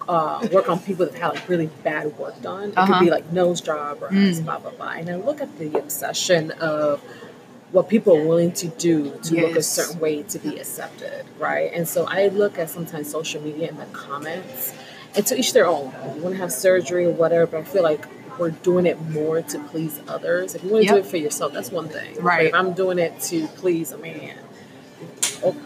[0.07, 2.69] uh, work on people that have like really bad work done.
[2.69, 2.93] It Uh-huh.
[2.99, 4.43] could be like nose job or Mm.
[4.43, 4.89] blah blah blah.
[4.97, 6.99] And I look at the obsession of
[7.71, 11.71] what people are willing to do to look a certain way to be accepted, right?
[11.73, 14.73] And so I look at sometimes social media and the comments,
[15.15, 15.91] and to each their own.
[16.15, 18.05] You want to have surgery or whatever, but I feel like
[18.39, 20.55] we're doing it more to please others.
[20.55, 22.13] If you want to do it for yourself, that's one thing.
[22.15, 22.47] But Right.
[22.47, 24.37] if I'm doing it to please a man,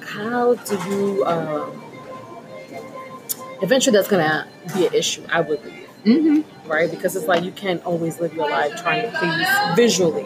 [0.02, 1.26] how do you?
[1.26, 1.84] Um,
[3.62, 5.24] eventually, that's gonna be an issue.
[5.32, 6.70] I would believe Mm-hmm.
[6.70, 6.90] right?
[6.90, 10.26] Because it's like you can't always live your life trying to please visually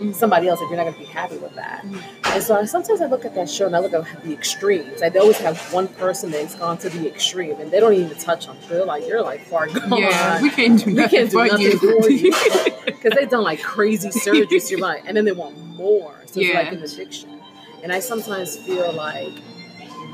[0.00, 0.12] Mm-hmm.
[0.12, 1.84] somebody else if you're not going to be happy with that.
[1.84, 5.02] And so I, sometimes I look at that show and I look at the extremes.
[5.02, 8.16] Like they always have one person that's gone to the extreme and they don't even
[8.16, 8.56] touch on.
[8.66, 9.98] They're like, you're like far gone.
[9.98, 11.78] Yeah, we can't do We nothing can't do nothing you.
[11.78, 12.32] for you
[12.86, 14.70] because they've done like crazy surgeries.
[14.70, 16.14] You're like, and then they want more.
[16.24, 17.38] So it's like an addiction.
[17.82, 19.32] And I sometimes feel like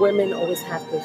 [0.00, 0.98] women always have to,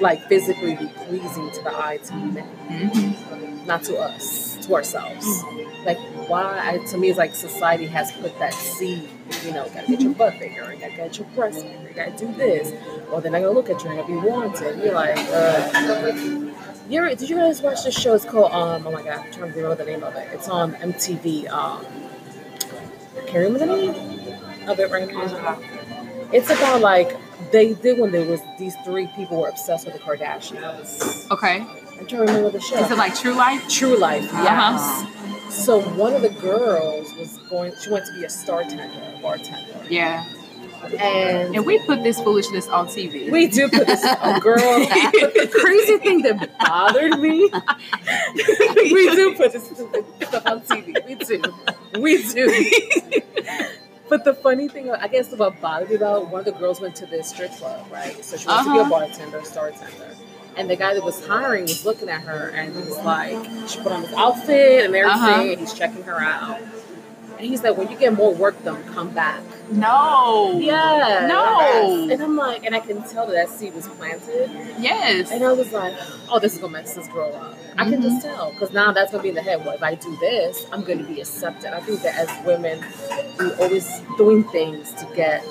[0.00, 3.66] like, physically be pleasing to the eye to men Mhm.
[3.66, 5.42] not to us, to ourselves.
[5.84, 6.60] Like why?
[6.62, 9.08] I, to me, it's like society has put that seed.
[9.44, 12.32] You know, gotta get your butt bigger, gotta get your breasts bigger, you gotta do
[12.34, 12.72] this,
[13.10, 14.82] or they're not gonna look at you, and gonna be wanted.
[14.84, 16.50] You're like, uh,
[16.88, 17.08] you're.
[17.14, 18.14] Did you guys watch this show?
[18.14, 18.86] It's called um.
[18.86, 20.28] Oh my god, I'm trying to remember the name of it.
[20.32, 21.46] It's on MTV.
[21.48, 21.84] Um,
[23.16, 23.90] I can't remember the name
[24.68, 25.58] of it right now.
[26.32, 27.16] It's about like
[27.52, 31.30] they did when there was these three people were obsessed with the Kardashians.
[31.30, 31.58] Okay.
[31.98, 32.76] I'm trying to remember the show.
[32.78, 33.66] Is it like true life?
[33.68, 34.32] True Life, yes.
[35.04, 35.50] Uh-huh.
[35.50, 37.72] So one of the girls was going.
[37.82, 38.82] She went to be a star tender,
[39.16, 40.24] a bartender, Yeah.
[40.98, 43.30] and And we put this foolishness on TV.
[43.30, 44.04] we do put this.
[44.04, 44.56] A girl.
[44.58, 44.88] But
[45.34, 47.48] the crazy thing that bothered me,
[48.92, 51.06] we do put this stuff on TV.
[51.06, 51.42] We do.
[52.00, 52.70] We do.
[54.08, 56.94] But the funny thing, I guess, what bothered me about one of the girls went
[56.96, 58.24] to this strip club, right?
[58.24, 58.90] So she wants to be a Uh-huh.
[58.90, 60.16] bartender, star tender.
[60.56, 63.36] And the guy that was hiring was looking at her and he was like,
[63.68, 65.50] she put on this outfit and everything, Uh-huh.
[65.52, 66.58] and he's checking her out.
[67.38, 69.40] And he's like, when you get more work done, come back.
[69.70, 70.58] no.
[70.58, 71.26] Yeah.
[71.28, 72.08] No.
[72.10, 74.50] And I'm like, and I can tell that that seed was planted.
[74.78, 75.30] Yes.
[75.30, 75.94] And I was like,
[76.30, 77.54] oh, this is gonna mess this girl up.
[77.76, 79.64] I can just tell because now that's gonna be in the head.
[79.64, 81.74] Well, if I do this, I'm gonna be accepted.
[81.74, 82.82] I think that as women,
[83.38, 85.44] we're always doing things to get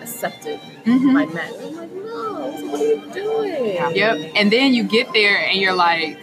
[0.00, 1.14] accepted Mhm.
[1.14, 1.52] by men.
[1.62, 3.96] I'm like, no, what are you doing?
[3.96, 4.32] Yep.
[4.36, 6.18] And then you get there and you're like,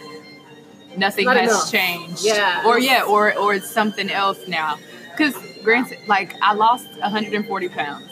[0.97, 1.71] nothing Not has enough.
[1.71, 2.23] changed.
[2.25, 2.63] Yeah.
[2.65, 4.77] Or yeah, or or it's something else now.
[5.11, 8.07] Because granted, like I lost 140 pounds.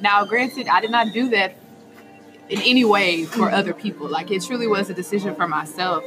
[0.00, 1.56] Now, granted, I did not do that
[2.48, 4.08] in any way for other people.
[4.08, 6.04] Like it truly was a decision for myself.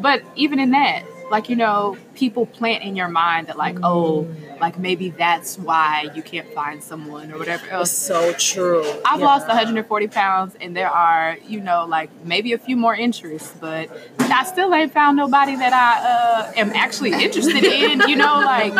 [0.00, 4.26] But even in that, like you know, people plant in your mind that like, oh,
[4.60, 7.90] like maybe that's why you can't find someone or whatever It's else.
[7.92, 8.84] so true.
[9.04, 9.26] I've Yeah.
[9.26, 13.88] lost 140 pounds, and there are, you know, like maybe a few more interests, but
[14.20, 18.00] I still ain't found nobody that I uh, am actually interested in.
[18.08, 18.72] You know, like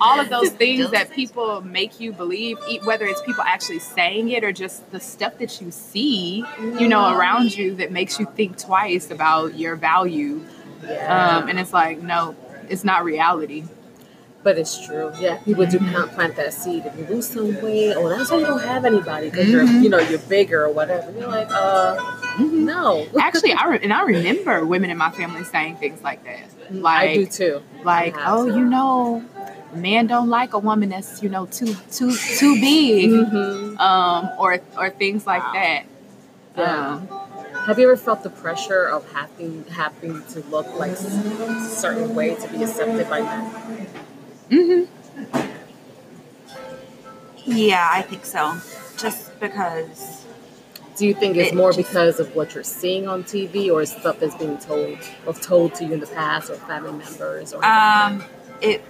[0.00, 4.44] all of those things that people make you believe, whether it's people actually saying it
[4.44, 6.44] or just the stuff that you see,
[6.78, 10.40] you know, around you that makes you think twice about your value.
[10.86, 11.38] Yeah.
[11.38, 12.36] Um, and it's like, no,
[12.68, 13.64] it's not reality.
[14.46, 15.10] But it's true.
[15.18, 16.86] Yeah, people do plant, plant that seed.
[16.86, 19.82] If you lose some weight, oh, that's why you don't have anybody because you're, Mhm.
[19.82, 21.10] you know, you're bigger or whatever.
[21.18, 21.96] You're like, uh,
[22.38, 23.08] no.
[23.20, 26.44] Actually, I re- and I remember women in my family saying things like that.
[26.70, 27.62] Like I do too.
[27.82, 28.56] like oh to.
[28.56, 29.24] you know
[29.74, 33.78] men don't like a woman that's you know too too too big Mhm.
[33.80, 35.52] um or or things like Wow.
[35.54, 35.82] that
[36.56, 36.86] Yeah.
[36.94, 37.08] Um,
[37.66, 42.36] Have you ever felt the pressure of having having to look like a certain way
[42.36, 43.86] to be accepted by men?
[44.50, 44.86] Mhm.
[47.44, 48.56] Yeah, I think so.
[48.96, 50.24] Just because
[50.96, 53.84] Do you think it's It more just- because of what you're seeing on TV, or
[53.84, 57.62] stuff that's being told or told to you in the past, or family members, or
[57.64, 58.24] um,
[58.62, 58.80] it,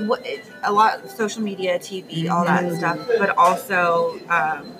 [0.00, 2.76] what it, a lot of social media, TV, all that Mhm.
[2.78, 4.74] stuff, but also um,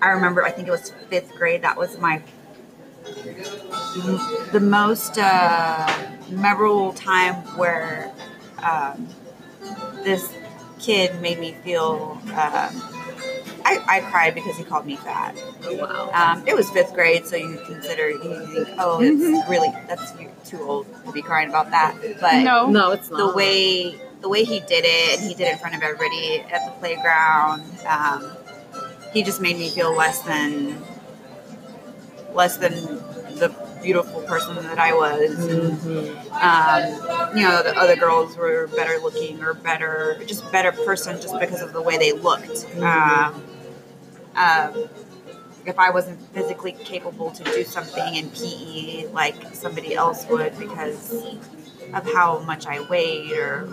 [0.00, 1.60] I remember I think it was fifth grade.
[1.62, 2.22] That was my
[4.52, 5.86] the most uh,
[6.30, 8.10] memorable time where
[8.62, 9.08] um,
[10.04, 10.32] this
[10.78, 12.18] kid made me feel.
[12.28, 12.82] Um,
[13.64, 15.36] I, I cried because he called me fat.
[15.64, 19.68] oh, wow, Um, it was fifth grade, so you consider you think, oh, it's really
[19.86, 20.12] that's
[20.48, 21.94] too old to be crying about that.
[22.20, 25.48] But no no, it's not the way the way he did it, and he did
[25.48, 27.62] it in front of everybody at the playground.
[27.86, 28.30] Um,
[29.12, 30.82] he just made me feel less than
[32.32, 32.72] less than
[33.38, 33.48] the
[33.82, 35.30] beautiful person that I was.
[35.36, 36.16] Mhm.
[36.42, 41.38] Um, you know, the other girls were better looking or better, just better person, just
[41.38, 42.66] because of the way they looked.
[42.80, 43.42] Um,
[44.36, 44.88] um,
[45.66, 51.24] if I wasn't physically capable to do something in PE like somebody else would because
[51.92, 53.68] of how much I weighed, or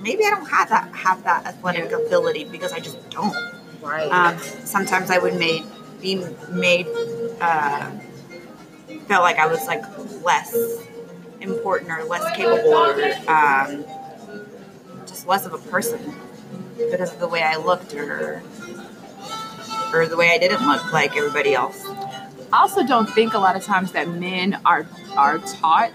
[0.00, 3.34] maybe I don't have that have that athletic ability because I just don't.
[3.82, 4.10] right.
[4.10, 5.64] Um, sometimes I would made
[6.00, 6.86] be made
[7.40, 7.90] uh,
[9.06, 9.82] felt like I was like
[10.22, 10.54] less
[11.40, 12.94] important or less capable or
[13.30, 13.84] um,
[15.06, 16.00] just less of a person
[16.90, 18.42] because of the way I looked or
[19.92, 21.84] or the way I didn't look like everybody else.
[22.52, 24.86] i also don't think a lot of times that men are
[25.16, 25.92] are taught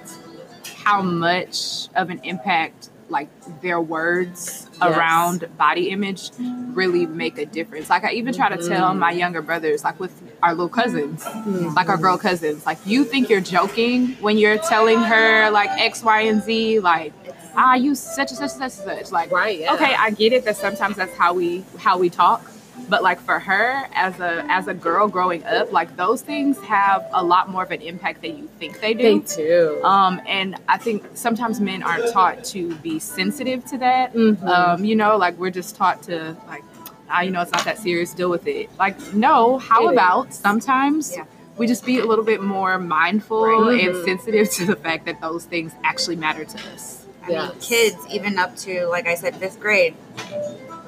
[0.84, 3.30] how much of an impact like
[3.62, 4.95] their words Yes.
[4.98, 6.32] around body image
[6.74, 9.00] really make a difference like i even try to tell Mhm.
[9.00, 11.75] my younger brothers like with our little cousins Mhm.
[11.75, 12.65] like our girl cousins.
[12.65, 17.13] Like you think you're joking when you're telling her like X, Y, and Z, like
[17.56, 19.12] ah, you such and such and such and such.
[19.12, 19.60] Like right.
[19.60, 19.73] Yeah.
[19.73, 22.41] okay, I get it that sometimes that's how we how we talk.
[22.88, 27.06] But like for her as a as a girl growing up, like those things have
[27.13, 29.04] a lot more of an impact than you think they do.
[29.04, 29.84] They do.
[29.84, 34.13] Um, and I think sometimes men aren't taught to be sensitive to that.
[34.15, 34.43] Mhm.
[34.47, 36.63] Um, you know, like we're just taught to like,
[37.10, 38.13] ah, you know, it's not that serious.
[38.13, 38.69] Deal with it.
[38.78, 39.58] Like, no.
[39.58, 39.91] How It is.
[39.93, 41.24] about sometimes Yeah.
[41.58, 43.82] we just be a little bit more mindful Right.
[43.88, 44.06] and Mhm.
[44.06, 47.06] sensitive to the fact that those things actually matter to us.
[47.26, 49.93] I mean, kids even up to like I said, fifth grade,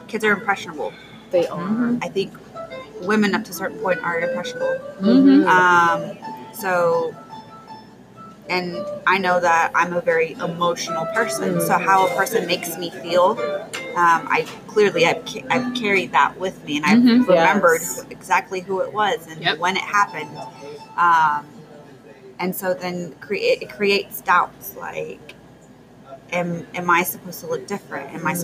[0.08, 0.94] kids are impressionable.
[1.32, 1.62] they are.
[1.62, 2.00] Mhm.
[2.04, 2.34] I think
[3.04, 4.76] women up to a certain point are impressionable.
[5.02, 5.46] Mhm.
[5.48, 6.18] Um,
[6.54, 7.16] so,
[8.52, 11.60] and I know that I'm a very emotional person.
[11.62, 13.40] So, how a person makes me feel,
[13.96, 17.28] um, I clearly I've, ca- I've carried that with me, and I've Mhm.
[17.28, 18.06] remembered Yes.
[18.10, 19.60] exactly who it was and Yep.
[19.60, 20.38] when it happened.
[20.98, 21.46] Um,
[22.40, 25.36] and so then create it creates doubts like.
[26.34, 28.14] Am, am I supposed to look different?
[28.14, 28.36] Am I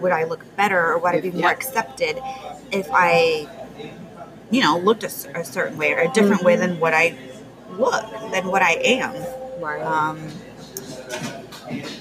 [0.00, 1.52] would I look better or would I be more Yep.
[1.58, 2.20] accepted
[2.72, 3.46] if I
[4.50, 7.14] you know, looked a certain way or a different way than what I
[7.78, 9.14] look, than what I am.
[9.60, 9.82] Right.
[9.82, 10.18] Um,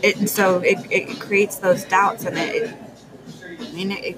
[0.01, 2.73] it, so it, it creates those doubts and it, it
[3.59, 4.17] I mean, it,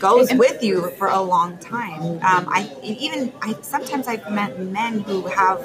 [0.00, 2.02] goes with you for a long time.
[2.02, 5.60] Um, I even, I sometimes I've met men who have,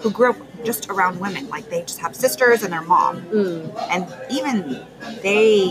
[0.00, 3.74] who grew up just around women, like they just have sisters and their mom Mm.
[3.90, 4.84] and even
[5.22, 5.68] they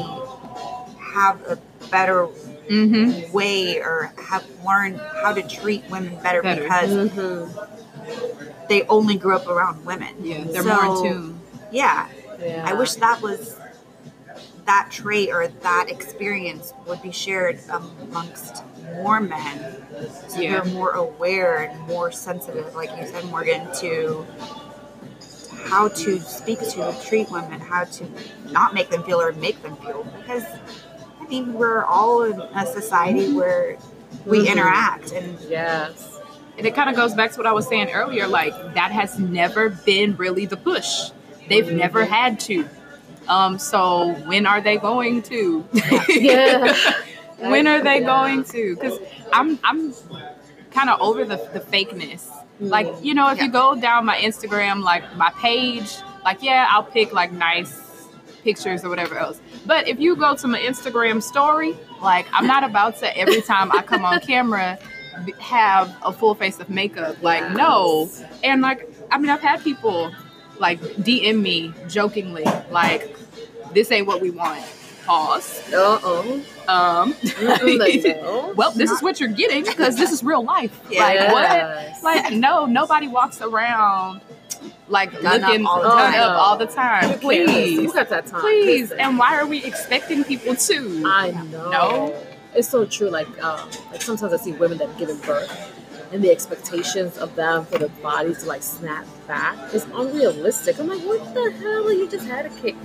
[1.13, 1.57] have a
[1.89, 2.27] better
[2.69, 3.31] Mm-hmm.
[3.33, 6.63] way or have learned how to treat women better, Better.
[6.63, 7.82] because Mhm.
[8.69, 10.15] They only grew up around women.
[10.21, 11.39] Yeah, they're So, more in tune.
[11.71, 12.07] Yeah,
[12.39, 12.63] Yeah.
[12.67, 13.57] I wish that was
[14.65, 18.63] that trait or that experience would be shared amongst
[18.95, 19.59] more men.
[20.29, 20.51] So Yeah.
[20.61, 24.25] they're more aware and more sensitive, like you said, Morgan, to
[25.65, 28.05] how to speak to, treat women, how to
[28.51, 30.05] not make them feel or make them feel.
[30.17, 30.43] Because
[31.21, 33.77] I mean, we're all in a society where
[34.25, 34.51] we Mhm.
[34.51, 36.12] interact and Yes.
[36.57, 38.27] And it kind of goes back to what I was saying earlier.
[38.27, 41.11] Like that has never been really the push.
[41.49, 42.67] They've never had to.
[43.27, 45.65] Um, so when are they going to?
[46.09, 46.75] Yeah.
[47.37, 48.05] when are they Yeah.
[48.05, 48.75] going to?
[48.75, 48.99] Because
[49.31, 49.93] I'm I'm
[50.71, 52.29] kind of over the the fakeness.
[52.59, 55.89] Like you know, if you go down my Instagram, like my page,
[56.23, 57.81] like yeah, I'll pick like nice
[58.43, 59.39] pictures or whatever else.
[59.65, 63.71] But if you go to my Instagram story, like I'm not about to every time
[63.71, 64.77] I come on camera
[65.39, 67.21] have a full face of makeup.
[67.21, 68.09] Like no.
[68.43, 70.11] And like I mean I've had people
[70.59, 73.15] like DM me jokingly like
[73.73, 74.63] this ain't what we want.
[75.05, 75.73] Pause.
[75.73, 76.43] Uh oh.
[76.67, 77.15] Um
[78.55, 80.79] well, this is what you're getting because this is real life.
[80.91, 82.03] Like what?
[82.03, 84.21] Like no, nobody walks around
[84.87, 86.21] like looking all the done time.
[86.21, 87.19] up all the time.
[87.19, 88.41] Please, Who got that time?
[88.41, 88.91] please.
[88.91, 91.03] And why are we expecting people to?
[91.05, 91.69] I know.
[91.69, 92.23] No.
[92.55, 93.09] It's so true.
[93.09, 95.51] Like, um, like sometimes I see women that have given birth,
[96.11, 100.79] and the expectations of them for their bodies to like snap back is unrealistic.
[100.79, 101.91] I'm like, what the hell?
[101.91, 102.75] You just had a kid.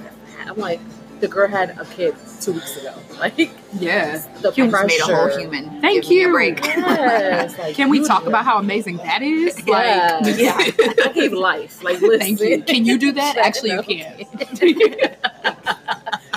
[0.46, 0.80] I'm like,
[1.20, 2.94] the girl had a kid two weeks ago.
[3.18, 4.18] Like, yeah.
[4.42, 4.86] the You pressure.
[4.86, 5.80] made a whole human.
[5.80, 6.28] Thank Give me you.
[6.28, 6.64] a break.
[6.64, 9.60] Yes, like, Can we talk about how amazing that is?
[9.66, 10.54] Yeah, Like, yeah.
[10.56, 11.82] I gave life.
[11.82, 12.20] Like, listen.
[12.20, 12.62] Thank you.
[12.62, 13.36] Can you do that?
[13.38, 13.82] Actually, you No.
[13.82, 15.16] can.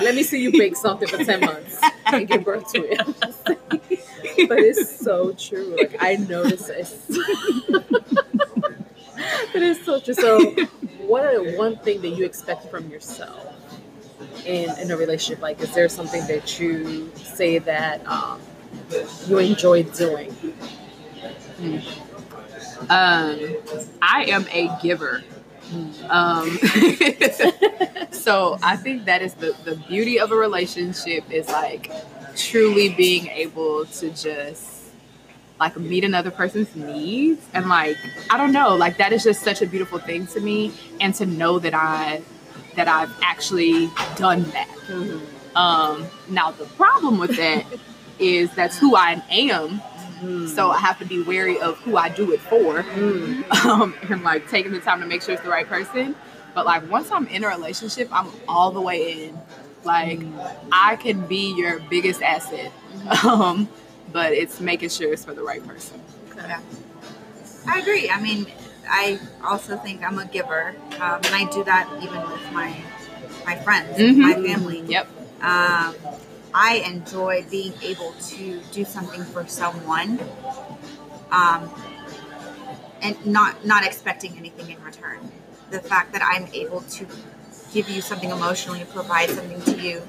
[0.02, 3.00] Let me see you bake something for 10 months and give birth to it.
[4.48, 5.76] But it's so true.
[5.78, 6.92] Like, I notice it.
[9.54, 10.14] it is so true.
[10.14, 10.50] So,
[11.06, 13.54] what are one thing that you expect from yourself
[14.46, 15.42] in, in a relationship?
[15.42, 18.40] Like, is there something that you say that um,
[19.26, 20.34] you enjoy doing?
[22.90, 23.38] Um,
[24.02, 25.22] I am a giver.
[26.08, 26.58] Um,
[28.10, 31.90] so I think that is the, the beauty of a relationship is like
[32.36, 34.82] truly being able to just
[35.60, 37.96] like meet another person's needs and like
[38.30, 41.26] I don't know like that is just such a beautiful thing to me and to
[41.26, 42.22] know that I
[42.74, 44.68] that I've actually done that.
[45.54, 47.64] Um, now the problem with that
[48.18, 49.80] is that's who I am
[50.48, 53.50] so I have to be wary of who I do it for, Mm.
[53.64, 56.14] um, and like taking the time to make sure it's the right person.
[56.54, 59.38] But like once I'm in a relationship, I'm all the way in.
[59.84, 60.20] Like
[60.70, 62.70] I can be your biggest asset,
[63.24, 63.68] um,
[64.12, 66.00] but it's making sure it's for the right person.
[66.30, 66.54] Okay.
[67.68, 68.10] I agree.
[68.10, 68.46] I mean,
[68.88, 72.74] I also think I'm a giver, um, and I do that even with my
[73.46, 74.16] my friends, Mhm.
[74.18, 74.82] my family.
[74.86, 75.08] Yep.
[75.42, 75.94] Um,
[76.54, 80.18] I enjoy being able to do something for someone,
[81.30, 81.70] um,
[83.00, 85.30] and not not expecting anything in return.
[85.70, 87.06] The fact that I'm able to
[87.72, 90.02] give you something emotionally, provide something to you,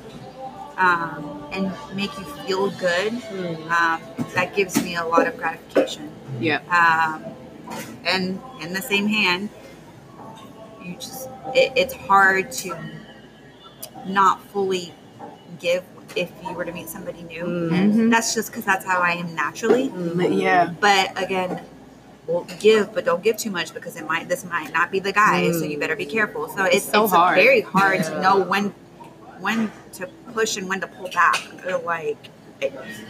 [0.77, 3.71] um, and make you feel good, Mm.
[3.71, 4.01] um,
[4.35, 6.09] that gives me a lot of gratification.
[6.41, 6.69] Yep.
[6.69, 7.23] Um,
[8.03, 9.49] and in the same hand,
[10.83, 12.75] you just it, it's hard to
[14.05, 14.93] not fully
[15.59, 15.83] give
[16.15, 17.43] if you were to meet somebody new.
[17.45, 18.09] Mhm.
[18.11, 19.89] That's just because that's how I am naturally.
[19.89, 20.71] But yeah.
[20.79, 21.61] But again,
[22.27, 25.11] well, give, but don't give too much because it might this might not be the
[25.11, 25.51] guy.
[25.51, 26.47] So you better be careful.
[26.49, 27.35] So it's, so it's hard.
[27.35, 28.09] very hard Yeah.
[28.09, 28.73] to know when
[29.39, 31.37] when to push and when to pull back.
[31.67, 32.17] Or like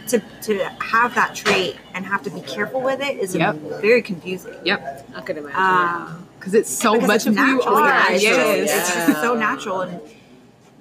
[0.08, 3.54] to to have that trait and have to be careful with it is Yep.
[3.80, 4.54] very confusing.
[4.64, 5.08] Yep.
[5.14, 5.60] I could imagine.
[5.60, 7.88] Um, Because it's so because much it's of who you are.
[7.88, 8.70] Yeah, it's, yes.
[8.86, 10.00] just, it's just so natural, and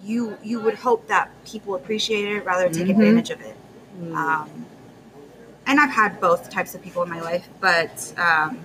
[0.03, 2.99] you you would hope that people appreciate it rather than take Mhm.
[2.99, 3.55] advantage of it.
[4.01, 4.15] Mm.
[4.15, 4.65] Um,
[5.65, 8.59] and I've had both types of people in my life, but um,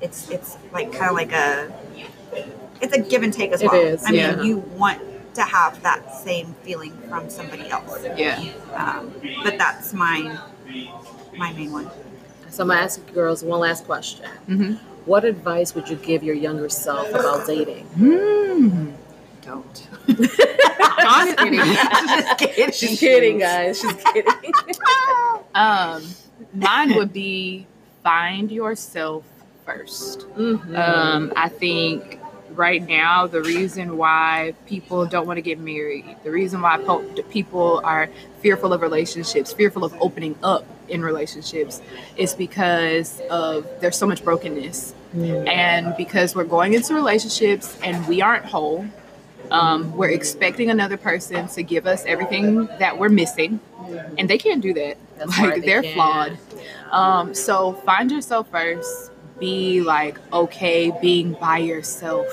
[0.00, 1.70] it's it's like kind of like a
[2.80, 3.80] it's a give and take as It well.
[3.80, 5.00] is, I mean, you want
[5.34, 8.42] to have that same feeling from somebody else, Yeah.
[8.74, 9.12] um,
[9.44, 10.38] but that's my
[11.36, 11.90] my main one.
[12.50, 14.24] So I'm gonna ask you girls one last question.
[14.48, 14.74] Mm-hmm.
[15.04, 17.86] What advice would you give your younger self about dating?
[17.98, 18.92] Mm.
[19.46, 19.88] Don't.
[21.06, 22.72] Honestly, Just kidding.
[22.72, 23.80] She's kidding, guys.
[23.80, 24.52] She's kidding.
[25.54, 26.02] um,
[26.52, 27.66] mine would be
[28.02, 29.24] find yourself
[29.64, 30.20] first.
[30.36, 30.76] Mhm.
[30.76, 32.18] Um, I think
[32.54, 37.04] right now the reason why people don't want to get married, the reason why po-
[37.30, 38.08] people are
[38.40, 41.80] fearful of relationships, fearful of opening up in relationships,
[42.16, 45.48] is because of there's so much brokenness, Mm.
[45.48, 48.84] and because we're going into relationships and we aren't whole.
[49.50, 53.60] Um, we're expecting another person to give us everything that we're missing,
[54.18, 54.98] and they can't do that.
[55.16, 55.94] That's like they they're can't.
[55.94, 56.38] flawed.
[56.90, 59.12] Um, so find yourself first.
[59.38, 62.26] Be like okay being by yourself.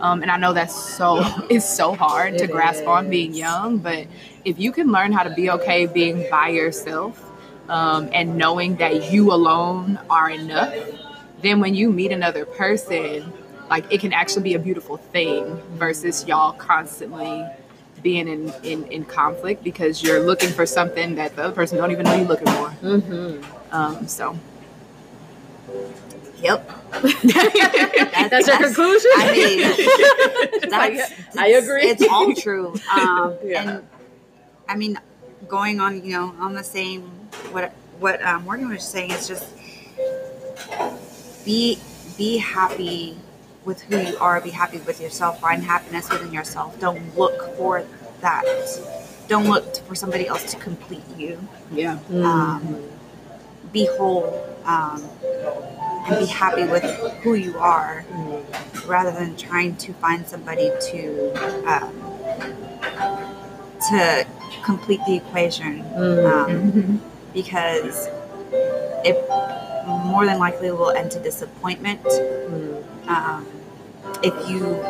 [0.00, 3.78] Um, and I know that's so it's so hard to It grasp on being young,
[3.78, 4.06] but
[4.44, 7.22] if you can learn how to be okay being by yourself
[7.68, 10.74] um, and knowing that you alone are enough,
[11.42, 13.32] then when you meet another person,
[13.70, 17.46] like it can actually be a beautiful thing versus y'all constantly
[18.02, 21.92] being in, in, in conflict because you're looking for something that the other person don't
[21.92, 22.68] even know you're looking for.
[22.82, 23.44] Mhm.
[23.72, 24.36] Um, so
[26.42, 26.70] Yep.
[27.02, 29.10] that's, your conclusion.
[29.16, 31.82] I mean, that's, I agree.
[31.82, 32.74] It's all true.
[32.92, 33.62] Um, Yeah.
[33.62, 33.88] And
[34.68, 34.98] I mean,
[35.46, 37.02] going on, you know, on the same
[37.52, 39.44] what what um, Morgan was saying is just
[41.44, 41.78] be
[42.16, 43.16] be happy
[43.64, 44.40] with who you are.
[44.40, 45.40] Be happy with yourself.
[45.40, 46.78] Find happiness within yourself.
[46.80, 47.84] Don't look for
[48.20, 48.44] that.
[49.28, 51.46] Don't look for somebody else to complete you.
[51.72, 51.98] Yeah.
[52.10, 52.24] Mm.
[52.24, 52.82] Um,
[53.72, 55.08] be whole um,
[56.08, 56.82] and be happy with
[57.22, 58.04] who you are
[58.86, 61.32] rather than trying to find somebody to
[61.70, 61.94] um,
[63.90, 64.26] to
[64.64, 66.26] complete the equation Mm.
[66.32, 67.00] um,
[67.32, 68.08] because
[69.04, 69.16] it
[69.86, 72.82] more than likely will end to disappointment Mm.
[73.08, 73.46] um,
[74.22, 74.82] if you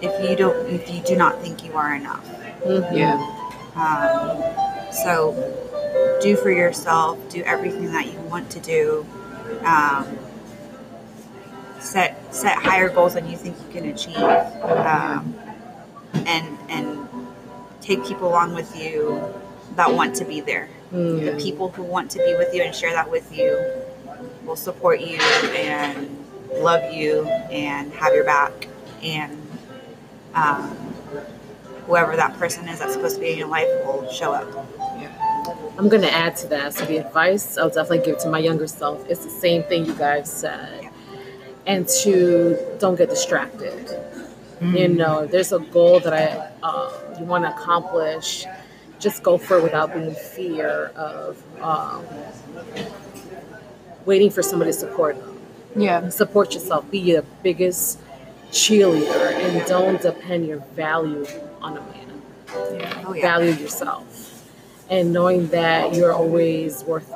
[0.00, 2.24] if you don't if you do not think you are enough
[2.64, 2.96] Mhm.
[2.96, 3.16] Yeah.
[3.76, 4.42] um,
[4.92, 5.34] so
[6.20, 9.06] do for yourself, do everything that you want to do.
[9.64, 10.06] Um,
[11.78, 15.34] set set higher goals than you think you can achieve, um,
[16.26, 16.98] and and
[17.80, 19.22] take people along with you
[19.76, 20.68] that want to be there.
[20.92, 21.24] Mm.
[21.24, 23.58] The people who want to be with you and share that with you
[24.44, 25.18] will support you
[25.54, 28.68] and love you and have your back
[29.02, 29.40] and
[30.34, 30.68] um,
[31.86, 34.48] whoever that person is that's supposed to be in your life will show up.
[35.78, 36.74] I'm going to add to that.
[36.74, 39.94] So, the advice I'll definitely give to my younger self is the same thing you
[39.94, 40.90] guys said.
[41.66, 43.98] And to don't get distracted.
[44.60, 48.44] You know, there's a goal that I uh, you want to accomplish,
[49.00, 52.04] just go for it without being fear of um,
[54.04, 55.40] waiting for somebody to support them.
[55.76, 56.08] Yeah.
[56.08, 56.90] Support yourself.
[56.90, 57.98] Be your biggest
[58.50, 61.24] cheerleader, and don't depend your value
[61.62, 62.22] on a man
[62.74, 63.02] Yeah.
[63.06, 63.22] Oh yeah.
[63.22, 64.44] value yourself
[64.88, 67.12] and knowing that you're always worth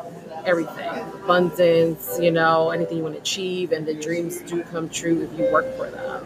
[0.46, 0.88] everything
[1.24, 5.36] abundance you know anything you want to achieve and the dreams do come true if
[5.36, 6.24] you work for them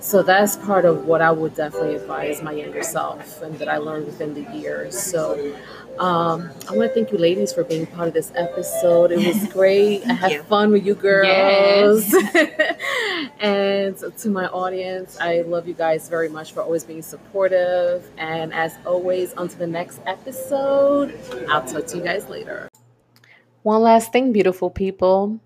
[0.00, 3.76] so that's part of what i would definitely advise my younger self and that i
[3.76, 5.54] learned within the years so
[5.98, 9.10] um, I want to thank you, ladies, for being part of this episode.
[9.10, 10.06] It was great.
[10.06, 10.42] I had you.
[10.44, 12.14] fun with you girls.
[13.40, 18.08] and to my audience, I love you guys very much for always being supportive.
[18.16, 21.18] And as always, until the next episode,
[21.48, 22.68] I'll talk to you guys later.
[23.62, 25.40] One last thing, beautiful people.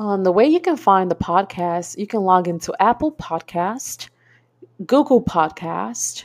[0.00, 4.08] Um, the way you can find the podcast, you can log into Apple Podcast,
[4.86, 6.24] Google Podcast,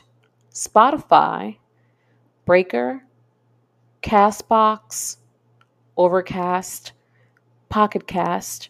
[0.53, 1.57] Spotify,
[2.45, 3.03] Breaker,
[4.01, 5.17] Castbox,
[5.97, 6.93] Overcast,
[7.67, 8.69] Pocket Cast,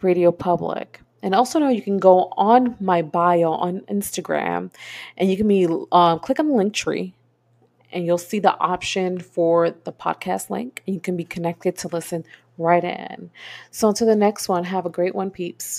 [0.00, 1.00] Radio Public.
[1.24, 4.72] And also know you can go on my bio on Instagram
[5.16, 7.14] and you can be um, click on the Linktree
[7.90, 12.24] and you'll see the option for the podcast link you can be connected to listen
[12.58, 13.30] right in.
[13.70, 15.74] So until the next one, have a great one, peeps.